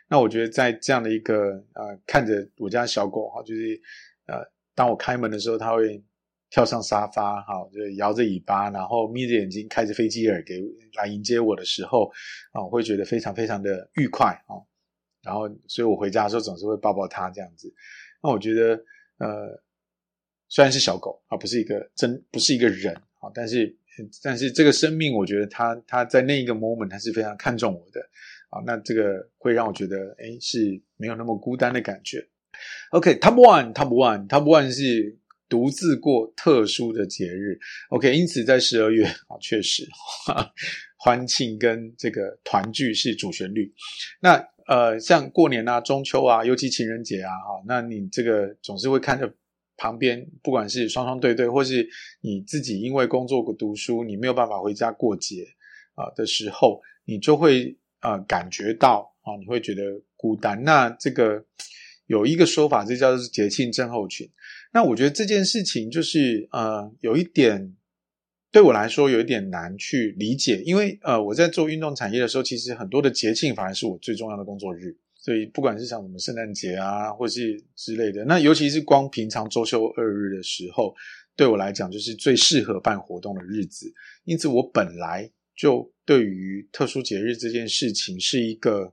[0.08, 3.80] 那我觉得在这样的一个呃，看着我家小狗哈，就是
[4.26, 6.02] 呃，当我开门的时候，它会
[6.50, 10.60] 跳上沙发哈，就摇着尾巴，然后眯着眼睛，开着飞机耳给
[10.94, 12.10] 来迎接我的时候
[12.50, 14.58] 啊，我会觉得非常非常的愉快啊。
[15.22, 17.72] 然后，所以我回家的时候总是会抱抱它这样子。
[18.20, 18.74] 那我觉得
[19.18, 19.62] 呃，
[20.48, 23.78] 虽然是小狗啊，不是一个真不是一个人啊，但是。
[24.22, 28.00] 但是这个生命，我觉得他他在那一个 moment，他是非常看重我的
[28.48, 28.62] 啊。
[28.64, 32.26] 那这个会让我觉得，诶，是没有那么孤单的感觉。
[32.90, 37.58] OK，Top One，Top One，Top One 是独自过特殊的节日。
[37.90, 39.86] OK，因此在十二月啊，确实
[40.26, 40.50] 哈，
[40.98, 43.72] 欢庆跟这个团聚是主旋律。
[44.20, 49.32] 那呃，像过年啊、中秋啊，尤其情人节啊，哈，那你这个总是会看着。
[49.82, 51.84] 旁边不管是双双对对，或是
[52.20, 55.44] 你自己因为工作读书，你没有办法回家过节
[55.96, 59.82] 啊的时候，你就会啊感觉到啊，你会觉得
[60.16, 60.62] 孤单。
[60.62, 61.44] 那这个
[62.06, 64.30] 有一个说法，这叫做节庆症候群。
[64.72, 67.74] 那我觉得这件事情就是呃有一点
[68.52, 74.96] 对我来说有一点难去理解，因为呃我在做运动产业的时候，其实很多的节庆反而是我最重要的工作日。
[75.22, 80.92] 所以不管是像什么圣诞节啊，或是之类的，那尤其是光平常周休二日的时候，
[81.36, 83.94] 对我来讲就是最适合办活动的日子。
[84.24, 88.92] 因此，我本来就对于特殊节日这件事情是一个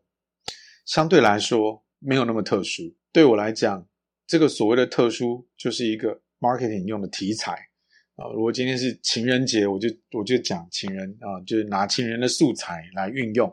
[0.85, 2.95] 相对来说没有那么特殊。
[3.11, 3.87] 对我来讲，
[4.27, 7.53] 这个所谓的特殊就是一个 marketing 用的题材
[8.15, 8.29] 啊。
[8.35, 13.51] 如果今天是情人节，我就我就讲情人啊，就是拿情人的素材来运用。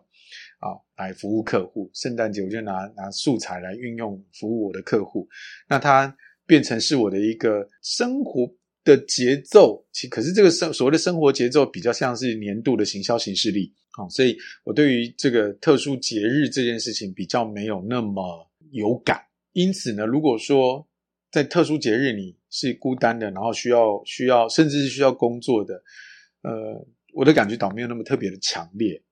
[0.97, 1.91] 来服务客户。
[1.95, 5.29] 圣诞节我就拿拿素材来运用服务我的客户，
[5.69, 8.51] 那它变成是我的一个生活
[8.85, 9.87] 的节奏。
[9.93, 13.73] 其可是这个生所谓的生活节奏比较像是年度的行销行事历。
[13.93, 19.21] 好，所以我对于这个特殊节日这件事情比较没有那么有感。
[19.53, 20.87] 因此呢，如果说
[21.31, 25.75] 在特殊节日你是孤单的，然后需要需要甚至是需要工作的，
[26.43, 26.87] 呃。
[27.15, 29.03] 我的感觉倒没有那么特别的强烈。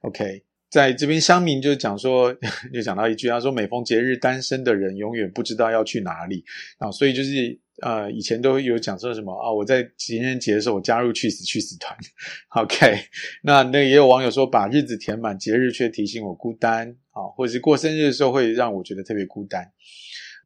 [0.00, 0.42] OK，
[0.74, 2.34] 在这边乡民就讲说，
[2.74, 6.44] 就讲到一句，他说每逢节日，单身的人永远不知道要去哪里
[6.78, 7.60] 啊，所以就是。
[7.82, 9.50] 呃，以前都有讲说什么啊？
[9.50, 11.92] 我在情人节的时候，我加入去死去死团。
[12.62, 12.96] OK，
[13.42, 19.68] 那那也有网友说，把日子填满，节日却提醒我孤单啊，或者是过生日的时候会让我觉得特别孤单。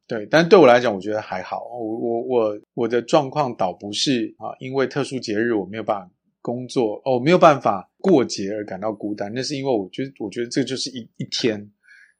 [0.07, 1.61] 对，但对我来讲，我觉得还好。
[1.71, 6.11] 我我我我的状况倒不是啊，因为特殊节日我没有办法
[6.41, 9.31] 工作哦，没有办法过节而感到孤单。
[9.33, 11.71] 那是因为我觉得，我觉得这就是一一天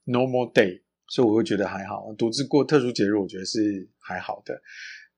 [0.05, 2.13] normal day，所以我会觉得还好。
[2.17, 4.61] 独自过特殊节日，我觉得是还好的。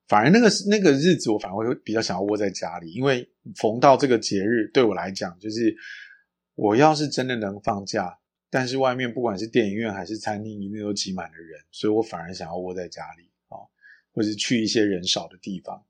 [0.07, 5.73] 反而那个那个日子，我反而会比较想要窝在家里，因为逢到这个节日，对我来讲，就是
[6.55, 8.19] 我要是真的能放假，
[8.49, 13.30] 但是外面不管是电影院还是餐厅，一定都挤满了人，所以我反而想要窝在家里，
[14.13, 15.81] 或者去一些人少的地方。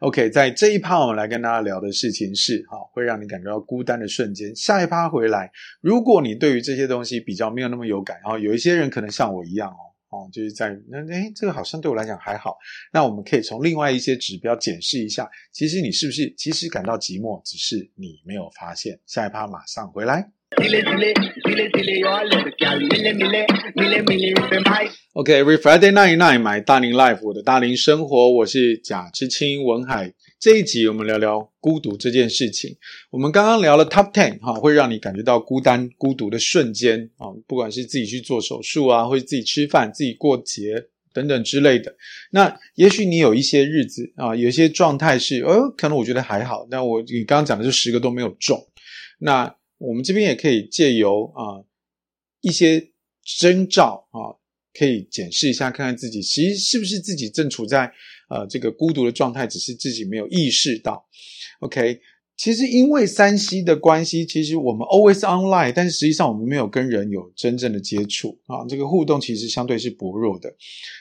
[0.00, 4.54] OK，在这一趴，我们来跟大家聊的事情是哈，会让你感觉到孤单的瞬间。
[4.54, 9.90] 下一趴回来，如果你对于这些东西比较没有那么有感，然后有一些人可能像我一样哦。
[10.10, 12.58] 哦，就是在那，诶，这个好像对我来讲还好。
[12.92, 18.98] 那我们可以从另外一些指标检视一下，其实你是不是其实感到寂寞，只是你没有发现。
[19.06, 20.32] 下一趴马上回来。
[25.14, 30.12] OK，Every Friday night night，买大龄 life，我的大龄生活，我是贾之青文海。
[30.38, 32.76] 这一集我们聊聊孤独这件事情。
[33.10, 41.96] 我们刚刚聊了 Top Ten 哈，会让你感觉到孤单、孤独的瞬间啊，不管是自己去做手术啊，或者自己吃饭、自己过节等等之类的。
[42.32, 46.66] 那也许你有一些日子啊，有一些状态是，呃，可能我觉得还好。
[46.70, 48.66] 但我你刚刚讲的这十个都没有中。
[49.22, 51.64] 那我们这边也可以借由啊
[52.42, 52.90] 一些
[53.38, 54.36] 征兆啊，
[54.78, 57.92] 可以检视一下，看看自己其实是不是自己正处在。
[58.32, 61.04] 呃，这个孤独的状态只是自己没有意识到。
[61.58, 61.98] OK，
[62.36, 70.54] 其实因为三 C 的关系，其实我们 always online，但是实际上我们没有跟人有真正的接触啊，这个互动其实相对是薄弱的。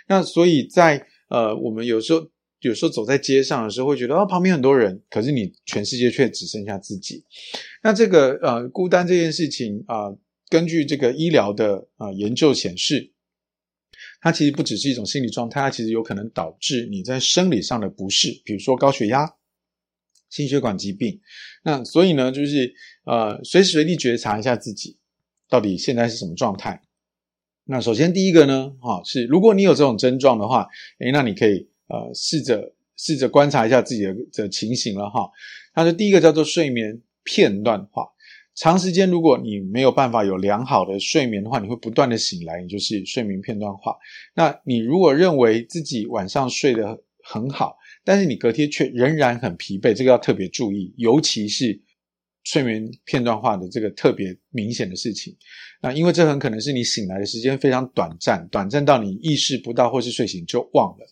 [0.07, 2.27] 那所以在呃，我们有时候
[2.61, 7.23] 有时候走在街上的时候，会觉得哦，旁边很多人，可是你全世界却只剩下自己。
[7.83, 10.19] 那这个呃孤单这件事情啊，呃，
[10.49, 13.13] 根据这个医疗的，呃，研究显示。
[14.21, 19.33] 它其实不只是一种心理状态，它其实有可能导致你在生理上的不适，比如说高血压、
[20.29, 21.21] 心血管疾病。
[21.63, 22.73] 那所以呢，就是
[23.05, 24.97] 呃，随时随地觉察一下自己
[25.47, 26.81] 到底现在是什么状态。
[27.63, 30.67] 那首先第一个呢，哈，是如果你有这种症状的话，
[30.99, 35.29] 诶，那你可以呃试着试着观察一下自己的的情形了哈。
[35.73, 38.07] 它的第一个叫做睡眠片段化。
[38.55, 43.95] 长时间，如果你没有办法有良好的睡眠的话，你会不断的醒来，你就是睡眠片段化。
[44.35, 51.79] 那你如果认为自己晚上睡得很好，但是你隔天却仍然很疲惫，这个要特别注意，尤其是
[52.43, 55.33] 睡眠片段化的这个特别明显的事情。
[55.81, 61.07] 那因为这很可能是你醒来的时间非常短暂，短暂到你意识不到，或是睡醒就忘了。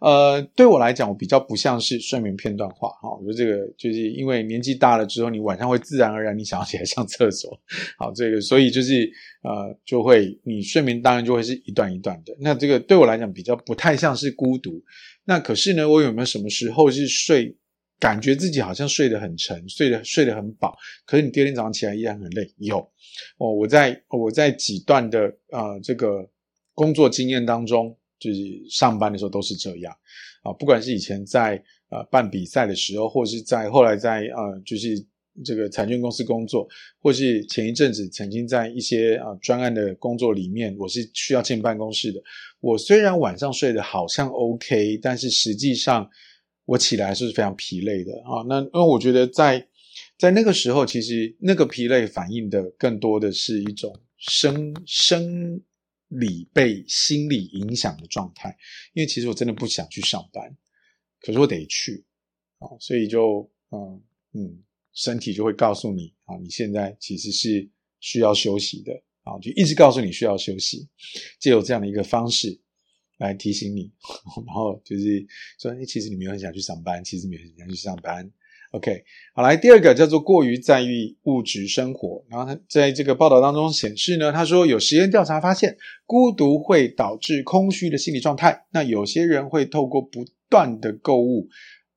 [0.00, 3.08] 呃，对我来讲，我比较不像是睡眠片段化哈。
[3.16, 7.58] 我觉得这个就是因为年纪大了之后，你晚上会自然而然你想要起来上厕所，
[7.96, 9.10] 好，这个所以就是
[9.42, 12.36] 呃，就会你睡眠当然就会是一段一段的。
[12.40, 14.82] 那这个对我来讲比较不太像是孤独。
[15.24, 17.56] 那可是呢，我有没有什么时候是睡，
[17.98, 22.46] 感觉自己好像睡得很沉，睡得睡得很饱，可是你第二天早上起来依然很累？
[22.58, 22.78] 有
[23.38, 26.28] 哦，我在我在几段的呃这个
[26.74, 27.96] 工作经验当中。
[28.18, 29.94] 就是上班的时候都是这样
[30.42, 35.04] 啊，不管是以前在呃办比赛的时候，或是在后来在呃就是
[35.44, 36.66] 这个财券公司工作，
[37.00, 42.22] 或是前一阵子曾经在一些啊专案的工作里面，我是需要进办公室的。
[42.60, 46.08] 我虽然晚上睡得好像 OK，但是实际上
[46.64, 48.42] 我起来是非常疲累的啊。
[48.48, 49.68] 那因为我觉得在
[50.16, 55.60] 在那个时候，其实那个疲累反映的更多的是一种生生。
[56.08, 58.56] 理被心理影响的状态，
[58.94, 60.56] 因为其实我真的不想去上班，
[61.20, 62.04] 可是我得去
[62.58, 64.02] 啊，所以就嗯
[64.32, 67.68] 嗯，身体就会告诉你啊，你现在其实是
[68.00, 68.92] 需要休息的
[69.22, 70.88] 啊，就一直告诉你需要休息，
[71.38, 72.58] 借有这样的一个方式
[73.18, 73.92] 来提醒你，
[74.46, 75.26] 然后就是
[75.58, 78.30] 说，哎，其实你没有很想去上班，其实没有很想去上班。
[78.72, 79.04] OK，
[79.34, 82.24] 好，来第二个叫做过于在意物质生活。
[82.28, 88.66] 然后他在这个报道当中显示呢，他说有实验调查发现，孤独会导致空虚的心理状态。
[88.72, 91.48] 那有些人会透过不断的购物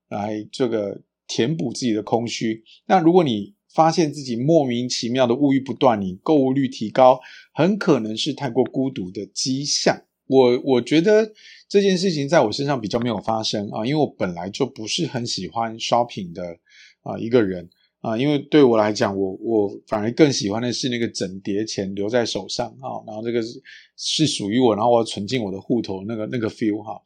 [0.07, 2.63] 来这个填补自己的空虚。
[2.85, 7.19] 那如果你发现自己莫名其妙的物欲不断，你购物率提高，
[7.53, 10.01] 很可能是太过孤独的迹象。
[10.27, 11.31] 我我觉得
[11.69, 16.59] 这件事情在我身上比较没有发生啊，因为我本来就不是很喜欢 shopping 的。
[17.01, 17.67] 啊，一个人
[18.01, 23.63] 啊，因为对我来讲，我我反而更喜欢的是那个整叠钱留在手上啊，然后这个是
[23.95, 27.01] 是属于我，然后我要存进我的户头那个那个 feel 哈。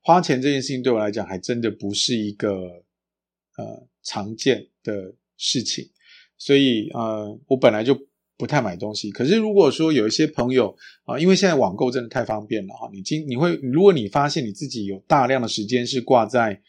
[0.00, 2.84] 花钱这件事情对我来讲，还真的不是一个
[3.56, 5.90] 呃常见的事情，
[6.38, 7.98] 所以呃，我本来就
[8.42, 9.08] 不太买东西。
[9.12, 16.60] 可是如果说有一些朋友啊，因为现在网购真的太方便了哈，你今你会如果你发现你自己有大量的时间是挂在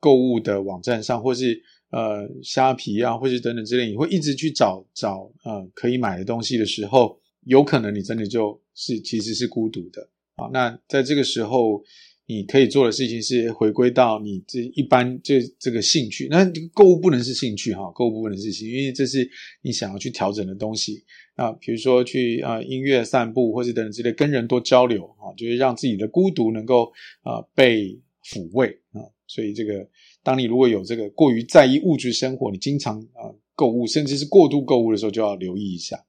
[0.00, 10.48] 购物的网站上，或是呃，虾皮啊，或是等等之类，你会一直去找找呃可以买的东西的时候，有可能你真的就是其实是孤独的啊。
[10.50, 11.82] 那在这个时候，
[12.28, 16.28] 你可以做的事情是回归到你这一般这这个兴趣。
[16.30, 19.28] 那购物不能是兴趣哈，购物不能是兴趣，因为这是
[19.62, 21.02] 你想要去调整的东西
[21.34, 21.50] 啊。
[21.52, 29.00] 比如说去啊音乐散步，或是等等之类，跟人多交流啊，就是让自己的孤独能够啊被抚慰啊。
[29.26, 29.88] 所以这个。
[30.20, 36.04] 当你如果有这个过于在意物质生活，你经常啊购物，甚至是过度购物的时候，就要留意一下。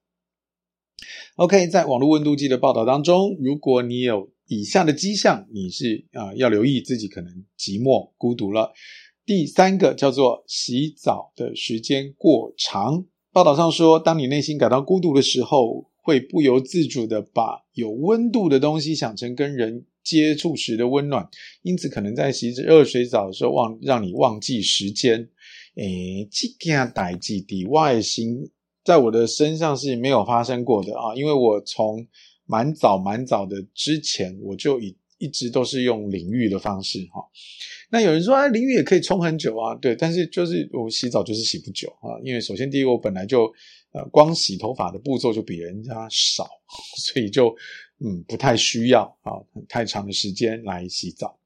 [1.35, 8.73] OK，在网络温度计的报道当中，如果你有以下的迹象，你是啊要留意自己可能寂寞孤独了。
[9.25, 13.05] 第三个叫做洗澡的时间过长。
[13.31, 19.85] 报道上说，当你内心感到孤独的时候，会不由自主的把有温度的东西想成跟人。
[20.01, 21.29] 接触时的温暖，
[21.61, 25.29] 因此可能在洗热水澡的时候忘让你忘记时间。
[25.75, 28.49] 诶，这件代志的外形
[28.83, 32.07] 在我的身上是没有发生过的啊，因为我从
[32.49, 37.23] 蛮早蛮早的之前我就一一直都是用淋浴的方式哈。
[37.91, 43.43] 那有人说啊，淋浴也可以冲很久啊，对，但是就是我洗澡就是洗不久啊，因为首先第一个我本来就
[43.91, 46.49] 呃光洗头发的步骤就比人家少，
[46.97, 47.55] 所以就。
[48.01, 49.35] 嗯，不太需要啊，
[49.67, 51.37] 太长的时间来洗澡。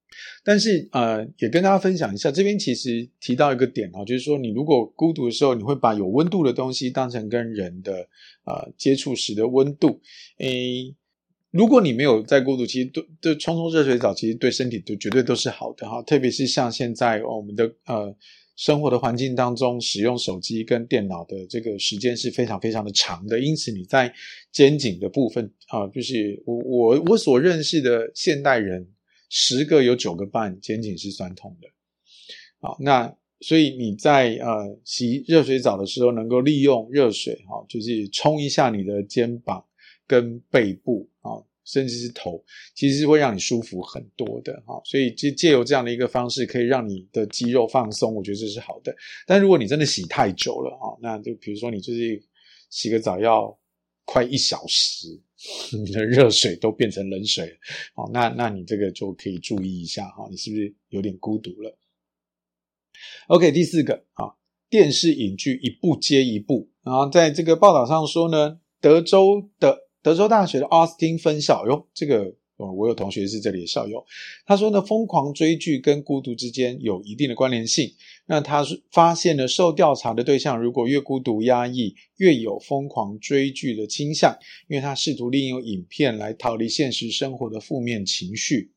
[0.43, 8.07] 但是呃，也跟大家分享一下，这边其实提到一个点啊，就是说你如果孤独的时候，你会把有温度的东西当成跟人的
[8.45, 9.99] 呃接触时的温度。
[10.38, 10.93] 诶，
[11.51, 16.01] 如果你没有在孤独，其实对对冲冲热水澡，其实对身体都绝对都是好的哈。
[16.01, 18.16] 特别是像现在我们的呃。
[18.55, 24.14] 生活的环境当中，使用手机跟电脑的这个时间是非常非常的长的，因此你在
[24.51, 28.88] 肩颈的部分啊，就是我我我所认识的现代人，
[29.36, 31.67] 十个有九个半肩颈是酸痛的。
[32.59, 39.65] 好，那所以你在呃洗热水澡的时候，能够利用热水哈，就是冲一下你的肩膀
[40.05, 41.41] 跟背部啊。
[41.65, 42.43] 甚至是头，
[42.75, 48.93] 其实是会让你舒服很多的哈，所以借借由这样的一个方式，可以让你的肌肉放松，我觉得这是好的。
[49.25, 52.21] 但如果你真的洗太久了哈，那就比如说你就是
[52.69, 53.57] 洗个澡要
[54.03, 55.17] 快一小时，
[55.85, 57.57] 你的热水都变成冷水，
[57.95, 61.77] 好，那那你这个就可以注意一下哈，你是不是有点孤独了
[63.27, 64.35] ？OK，第四个啊，
[64.69, 69.83] 电视影剧一部接一部，然后在这个报道上说呢，德州的。
[70.03, 72.35] 德州大学的 Austin 分校，哟，这个
[72.72, 74.05] 我有同学是这里的校友，
[74.45, 77.91] 他说呢，疯狂追剧跟孤独之间有一定的关联性。
[78.26, 84.38] 那他发现呢，受调查的对象如果越孤独压抑，越有疯狂追剧的倾向，
[84.68, 88.72] 因为他试图利用影片来逃离现实生活的负面情绪。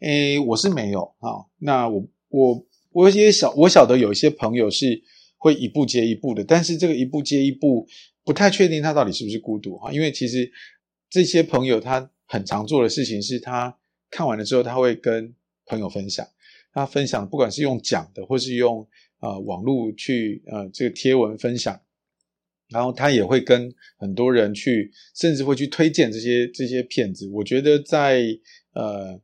[0.00, 1.44] 诶，我是没有啊。
[1.58, 5.02] 那我我我也晓我晓得有一些朋友是
[5.36, 7.86] 会一步接一步的，但是这个一步接一步。
[8.24, 10.50] 不太确定他到底是不是孤独哈，因为其实
[11.08, 13.76] 这些朋友他很常做的事情是他
[14.10, 16.26] 看完了之后他会跟朋友分享，
[16.72, 18.86] 他分享不管是用讲的或是用
[19.20, 21.80] 呃网络去呃这个贴文分享，
[22.68, 27.28] 然后他也会跟很多人去，甚至会去推荐这些这些片子。
[27.28, 28.22] 我觉得在
[28.72, 29.20] 呃。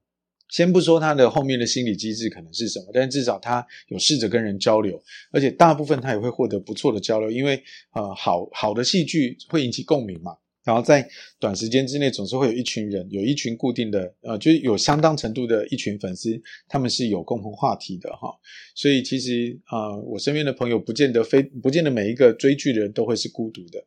[0.49, 11.09] 先不说他的后面的心理机制可能是什么，但至少他有试着跟人交流，而且大部分他也会获得不错的交流，因为呃好好的戏剧会引起共鸣嘛，然后在
[11.41, 18.29] 短时间之内总是会有一群人，有一群固定的呃，就是有相当程度的一群粉丝，他们是有共同话题的哈，
[18.75, 23.85] 所以其实呃我身边的朋友不见得非不见得每一个追剧的人都会是孤独的，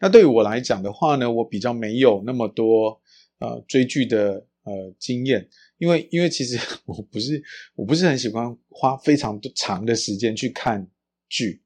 [0.00, 3.00] 那对于我来讲的话呢，我比较没有那么多
[3.38, 5.48] 呃追剧的呃经验。
[5.78, 6.56] 因为，因为其实
[6.86, 7.42] 我不是，
[7.74, 10.88] 我不是很喜欢花非常长的时间去看
[11.28, 11.60] 剧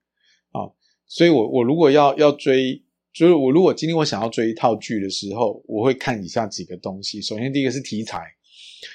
[0.51, 0.65] 啊，
[1.07, 2.83] 所以我我如果要要追，
[3.13, 7.21] 就是我如果今天我想要追一套剧的时候，我会看以下几个东西。
[7.21, 8.23] 首先，第一个是题材，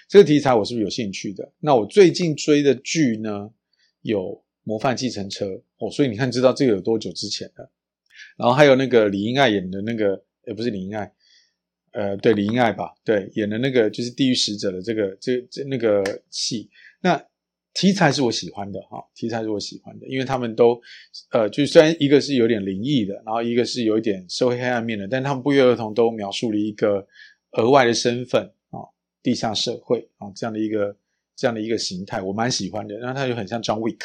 [0.07, 1.51] 这个题材我是不是有兴趣的？
[1.59, 3.49] 那我最近追的剧呢，
[4.01, 4.22] 有
[4.64, 5.45] 《模范计程车》
[5.80, 7.70] 哦，所以你看，知道这个有多久之前了？
[8.38, 11.11] 然后还有那个李英爱演的那个，诶，不是李英爱。
[11.91, 16.70] 呃，对，李英爱吧，对，演的那个就是《地狱使者》的这个这这那个戏。
[17.74, 20.80] 题材是我喜欢的哈，题材是我喜欢的，因为他们都
[21.32, 27.05] 呃，就虽然一个是有点灵异的，然后一个是有一点社会黑暗面的，但他们不约而同都描述了一个
[27.53, 28.78] 额外的身份啊，
[29.24, 30.95] 地下社会啊这样的一个
[31.36, 32.95] 这样的一个形态，我蛮喜欢的。
[32.99, 34.01] 然后它就很像 John Wick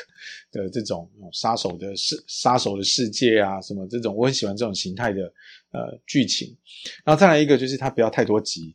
[0.51, 5.25] 的这种杀手的世杀手的世界啊，什么这种我很喜欢这种形态的
[5.73, 6.57] 呃剧情。
[7.05, 8.75] 然后再来一个就是它不要太多集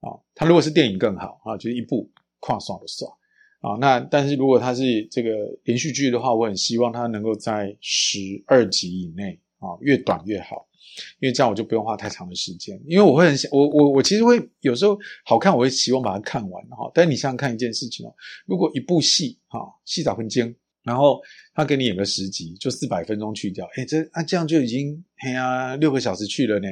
[0.00, 2.10] 啊，它如果是电影更好啊，就是一部
[2.40, 3.12] 跨爽的爽。
[3.62, 5.30] 啊，那但是如果它是这个
[5.62, 10.66] 连续剧的话，我很希望它能够在十二集以内啊，越短越好，
[11.20, 12.76] 因为这样我就不用花太长的时间。
[12.88, 16.90] 因为我会很想，我我我其实会有时候好看，我会希望把它看完哈。
[16.92, 18.12] 但你想想看一件事情哦，
[18.46, 20.52] 如果一部戏哈，戏早分精，
[20.82, 21.20] 然后
[21.54, 26.66] 他给你演个十集，就四百分钟去掉，诶这啊这样就已经哎呀六个小时去了呢。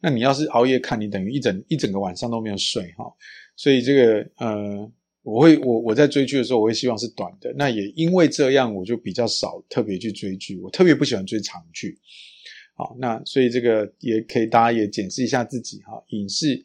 [0.00, 3.04] 那你要是熬夜看，你等于一整一整个晚上都没有睡哈。
[3.54, 4.90] 所以这个呃。
[5.22, 7.52] 我会我我在追剧的时候，我会希望是短的。
[7.56, 10.58] 那也因为这样，我就比较少特别去追剧。
[10.58, 11.96] 我特别不喜欢追长剧。
[12.74, 16.02] 好，那所以这个也可以大家也检视一下自己哈。
[16.08, 16.64] 影视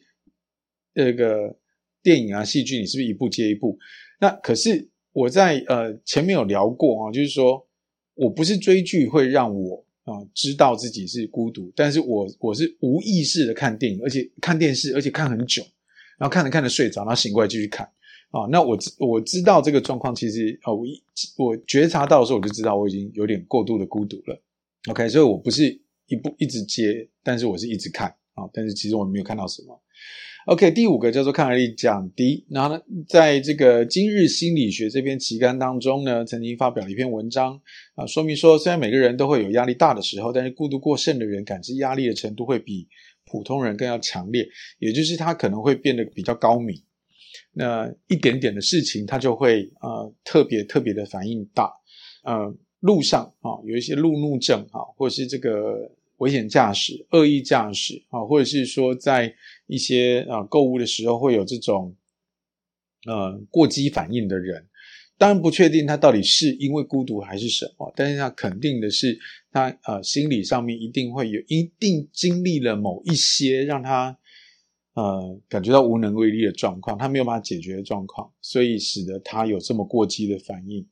[0.94, 1.56] 这个
[2.02, 3.78] 电影啊、戏剧，你是不是一部接一部？
[4.20, 7.64] 那可是我在呃前面有聊过啊，就是说
[8.14, 15.62] 我不是追剧会让我啊、知道自己是孤独，但是我我是无意识的看电影，而且看电视，而且看很久，
[16.18, 17.86] 然后看着看着睡着，然后醒过来继续看。
[18.30, 21.02] 啊，那我知我知道这个状况，其实啊，我一
[21.38, 24.38] 我觉察到的时候，我就知道我已经有点过度的孤独了。
[24.90, 25.64] OK，所以我不是
[26.06, 29.80] 一部一直接，但是我是一直看啊，但是其实我没有看到什么。
[30.46, 32.46] OK，第五个叫做抗压力降低。
[32.48, 37.60] 然后呢，在这个今日心理学这篇期刊当中呢，曾经发表了一篇文章
[37.94, 42.88] 啊，说明说，虽然每个人都会有压力大的时候，但是孤独过剩的人感知压力的程度会比
[43.26, 44.46] 普通人更要强烈，
[44.78, 46.78] 也就是他可能会变得比较高敏。
[47.60, 51.68] 那一点点的事情，他就会呃特别特别的反应大，
[52.22, 59.34] 呃，路上啊、有一些路怒症啊，或者是这个危险驾驶、恶意驾驶啊，或者是说在
[59.66, 61.96] 一些啊购物的时候会有这种
[63.06, 64.64] 呃过激反应的人，
[65.18, 69.18] 当然不确定他到底是因为孤独还是什么，但是他肯定的是
[69.50, 74.16] 他呃心理上面一定会有一定经历了某一些让他。
[74.98, 80.84] 呃，感觉到无能为力的状况，他没有办法解决的状况，所以使得他有这么过激的反应。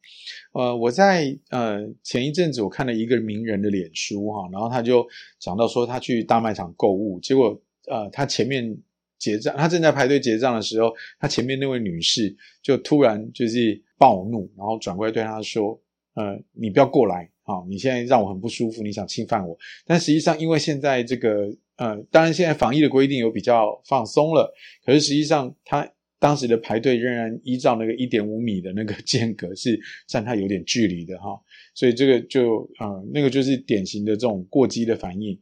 [0.53, 5.05] 呃，我在呃前一阵子我看了一个名人的脸书哈，然后他就
[5.41, 8.79] 讲到说他去大卖场购物，结果呃他前面
[9.19, 15.81] 结账，他正在排队结账的时候，他前面那位女士就突然就是暴怒，然后转过来对他说
[16.15, 21.51] ：“呃，你不要过来啊，你现在让我很不舒服，你想侵犯我。”但实际上，因为现在这个。
[21.79, 24.51] 呃，当然，现在防疫的规定有比较放松了，
[24.83, 25.87] 可是实际上，他
[26.19, 29.79] 当时的排队仍然依照那个一点五米的那个间隔是
[30.09, 31.39] 占他有点距离的哈，
[31.75, 35.39] 所以这个就呃，那个就是典型的这种过激的反应。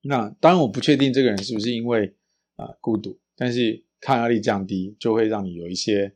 [0.00, 2.10] 那当然，我不确定这个人是不是因为
[2.54, 6.10] 啊、孤独，但是抗压力降低就会让你有一些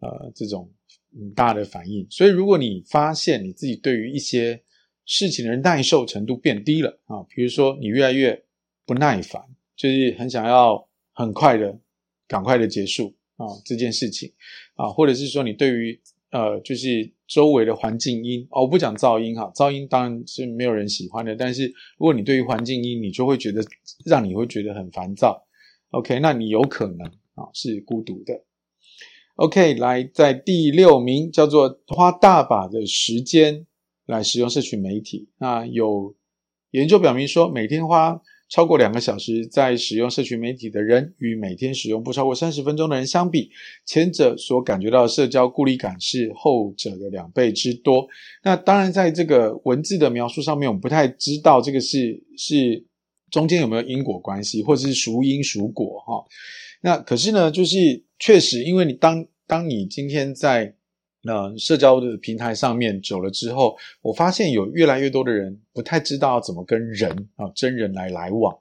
[0.00, 0.70] 呃这种
[1.18, 2.06] 很大的反应。
[2.10, 4.62] 所以，如果你发现你自己对于一些
[5.04, 8.44] 事情的耐受程度变低了啊，比如说你越来越
[8.84, 9.42] 不耐烦，
[9.76, 11.78] 就是很想要很快的、
[12.28, 14.32] 赶快的结束啊这件事情
[14.74, 16.00] 啊，或者是说你对于
[16.30, 21.66] 呃，就是周围的环境音哦，我不讲噪音哈，噪音当然是没有人喜欢的，但是
[21.98, 23.64] 如果你对于环境音，你就会觉得
[24.04, 25.46] 让你会觉得很烦躁。
[25.90, 27.06] OK，那你有可能
[27.36, 28.34] 啊是孤独的。
[29.36, 33.66] OK，来在第六名叫做花大把的时间
[34.06, 35.28] 来使用社群媒体。
[35.38, 36.14] 那有
[36.70, 38.18] 研究表明说，每天花
[38.48, 43.50] 超过两个小时在使用社群媒体的人，与每天使用不超过三十分钟的人相比，
[43.84, 48.08] 前者所感觉到的社交孤立感是后者的两倍之多。
[48.42, 52.82] 那当然，在这个文字的描述上面，我们不太知道这个是是
[53.30, 56.24] 中间有没有因果关系，或者是孰因孰果哈。
[56.82, 60.74] 那可是呢，就是确实，因为你当当你今天在
[61.22, 68.56] 那社交的平台上面久了之后，我发现有越来越多的人不太知道怎么跟人啊真人来来往。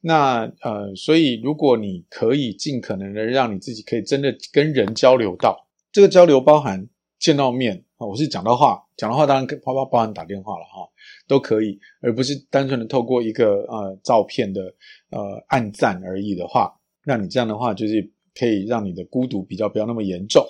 [0.00, 6.88] 那呃，所以如果你可以尽可能的让你自己可以真的跟人交流到，这个交流包含
[7.18, 10.88] 见到面啊，我是讲到话，讲到话当然包包包含打电话了哈，
[11.26, 14.62] 都可以，而不是单纯的透过一个呃照片的
[15.10, 16.72] 呃按赞而已的话，
[17.08, 20.44] 那你这样的话就是可以让你的孤独比较不要那么严重。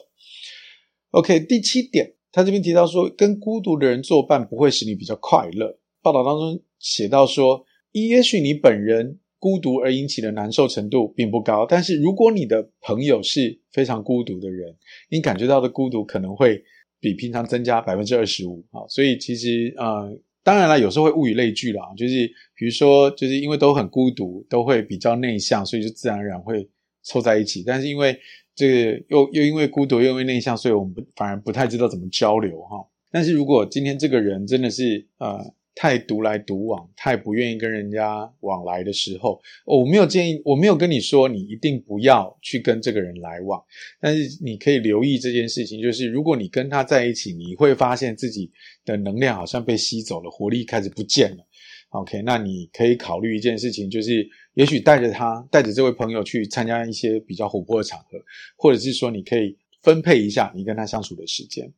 [1.12, 5.78] OK，第七点，他这边提到说，跟孤独的人作伴不会使你比较快乐。
[6.02, 14.76] 报道当中写到说，也许你本人孤独而引起的难受程度并不高，但是如果你的朋友是非常孤独的人，
[15.10, 16.60] 你感觉到的孤独可能会
[16.98, 18.82] 比平常增加百分之二十五啊。
[18.88, 20.18] 所以其实呃，
[20.48, 26.66] 当然了，有时候会物以类聚啦，就是比如说，就是因为都很孤独，都会比较内向，所以就自然而然会
[27.02, 27.62] 凑在一起。
[27.66, 28.18] 但是因为
[28.54, 32.82] 这个又又因为孤独又因为内向，所以我们不反而不太知道怎么交流哈。
[33.10, 35.52] 但是如果今天这个人真的是呃。
[35.80, 43.62] 太独来独往，太不愿意跟人家往来的时候，我没有建议，我没有跟你说你一定不要去跟这个人来往，
[44.00, 48.50] 但是你可以留意这件事情，就是如果你跟他在一起，你会发现自己
[48.84, 51.46] 的能量好像被吸走了，活力开始不见了。
[51.90, 58.18] OK，那你可以考虑一件事情，就是也许带着他，带着这位朋友去参加一些比较活泼的场合，
[58.56, 61.72] 或者是说你可以分配一下你跟他相处的时间。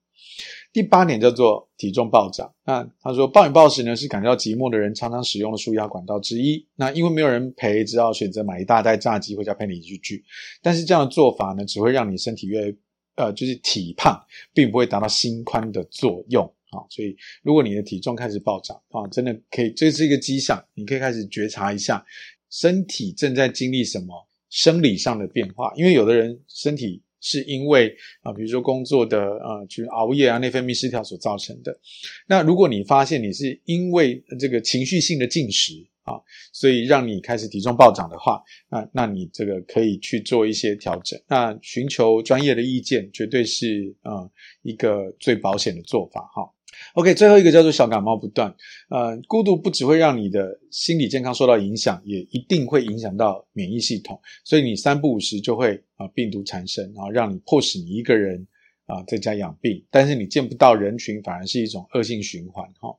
[0.73, 2.53] 第八点叫做体重暴涨。
[2.65, 6.65] 那他说暴饮暴食呢，是感到寂寞的人常常使用的舒压管道之一。
[6.77, 10.23] 那因为没有人陪，只好选择买一大袋炸鸡回家陪你一起聚。
[10.63, 12.73] 但是这样的做法呢，只会让你身体越
[13.17, 14.21] 呃就是体胖，
[14.55, 16.87] 并不会达到心宽的作用啊。
[16.89, 22.05] 所以如果你的体重开始暴涨啊，真的可以，这是一个迹象，你可以开始觉察一下
[22.49, 25.73] 身体正在经历什么生理上的变化。
[25.75, 27.03] 因为有的人身体。
[27.21, 31.79] 是因为啊，比如说工作的啊，就熬夜啊，内分泌失调所造成的。
[32.27, 36.15] 那如果你发现你是因为这个情绪性的进食啊，
[36.53, 41.21] 所以让你开始体重暴涨的话，那那你这个可以去做一些调整。
[41.29, 44.29] 那寻求专业的意见，绝对是啊
[44.63, 46.51] 一个最保险的做法哈。
[46.95, 48.55] OK，最后一个叫做小感冒不断。
[48.89, 54.21] 呃，孤独不只会让你的心理健康受到影响，也一定会影响到免疫系统。
[54.45, 58.47] 所以你三不五时就会啊、呃、病毒产生，然后让你迫使你一个人
[58.87, 59.85] 啊、在家养病。
[59.91, 62.97] 但是你见不到人群，反而是一种恶性循环哈、哦。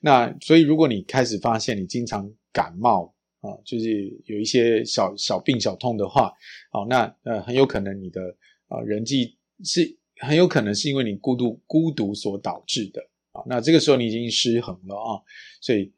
[0.00, 6.32] 那所以如果你开始发现你经常感冒啊、就是有一些小小病小痛的话，
[6.70, 8.20] 好、哦，那呃很有可能你的
[8.68, 13.02] 啊、呃、人际是很有可能是因为你孤独孤独所导致的。
[13.32, 15.20] 啊，那这个时候你已经失衡了啊，
[15.60, 15.90] 所以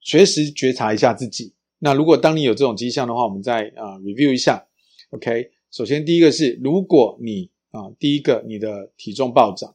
[0.00, 1.52] 随时觉察一下自己。
[1.78, 4.66] 那如果当你有这种迹象的话，我们再啊 review 一下。
[5.10, 9.74] OK，首先第一个是，如果你啊第一个你的体重暴涨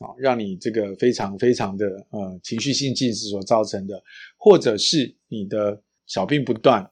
[0.00, 4.02] 啊，让你这个非常非常的呃情绪性进食所造成的，
[4.36, 6.82] 或者是你的小病不断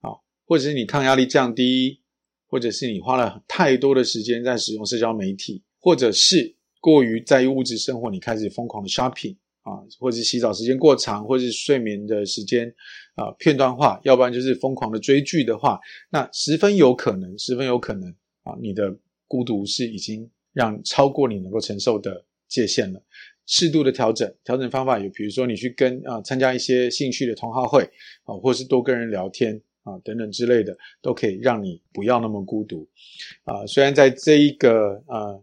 [0.00, 0.12] 啊，
[0.46, 2.00] 或者是你抗压力降低，
[2.46, 6.57] 或者是你花了太多的时间在使用社交媒体，或者是。
[6.80, 12.72] 过于在意物质生活，你开始疯狂的 shopping 啊，或者是洗澡时间过长，或者是睡眠的时间
[13.16, 15.78] 啊片段化，要不然就是疯狂的追剧的话，
[16.10, 18.08] 那十分有可能，十分有可能
[18.44, 23.02] 啊，你的孤独是已经让超过你能够承受的界限了。
[23.44, 27.82] 适度的调整，调整方法有，比如说你去跟啊参加一些兴趣的同好会
[28.24, 32.88] 啊，或是多跟人聊天啊等等之类的，都可以让你不要那么孤独
[33.44, 33.66] 啊。
[33.66, 35.40] 虽然在这一个啊。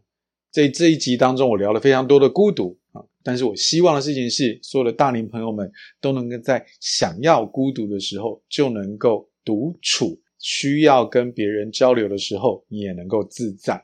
[0.56, 13.84] 在这一集当中，我聊了非常多的孤独啊，但是我希望的事情是，所有的大龄朋友们都能够在想要孤独的时候就能够独处，需要跟别人交流的时候，你也能够自在。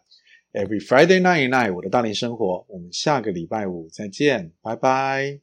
[0.53, 5.39] Every Friday night night，我的大龄生活，我们下个礼拜五再见，拜拜。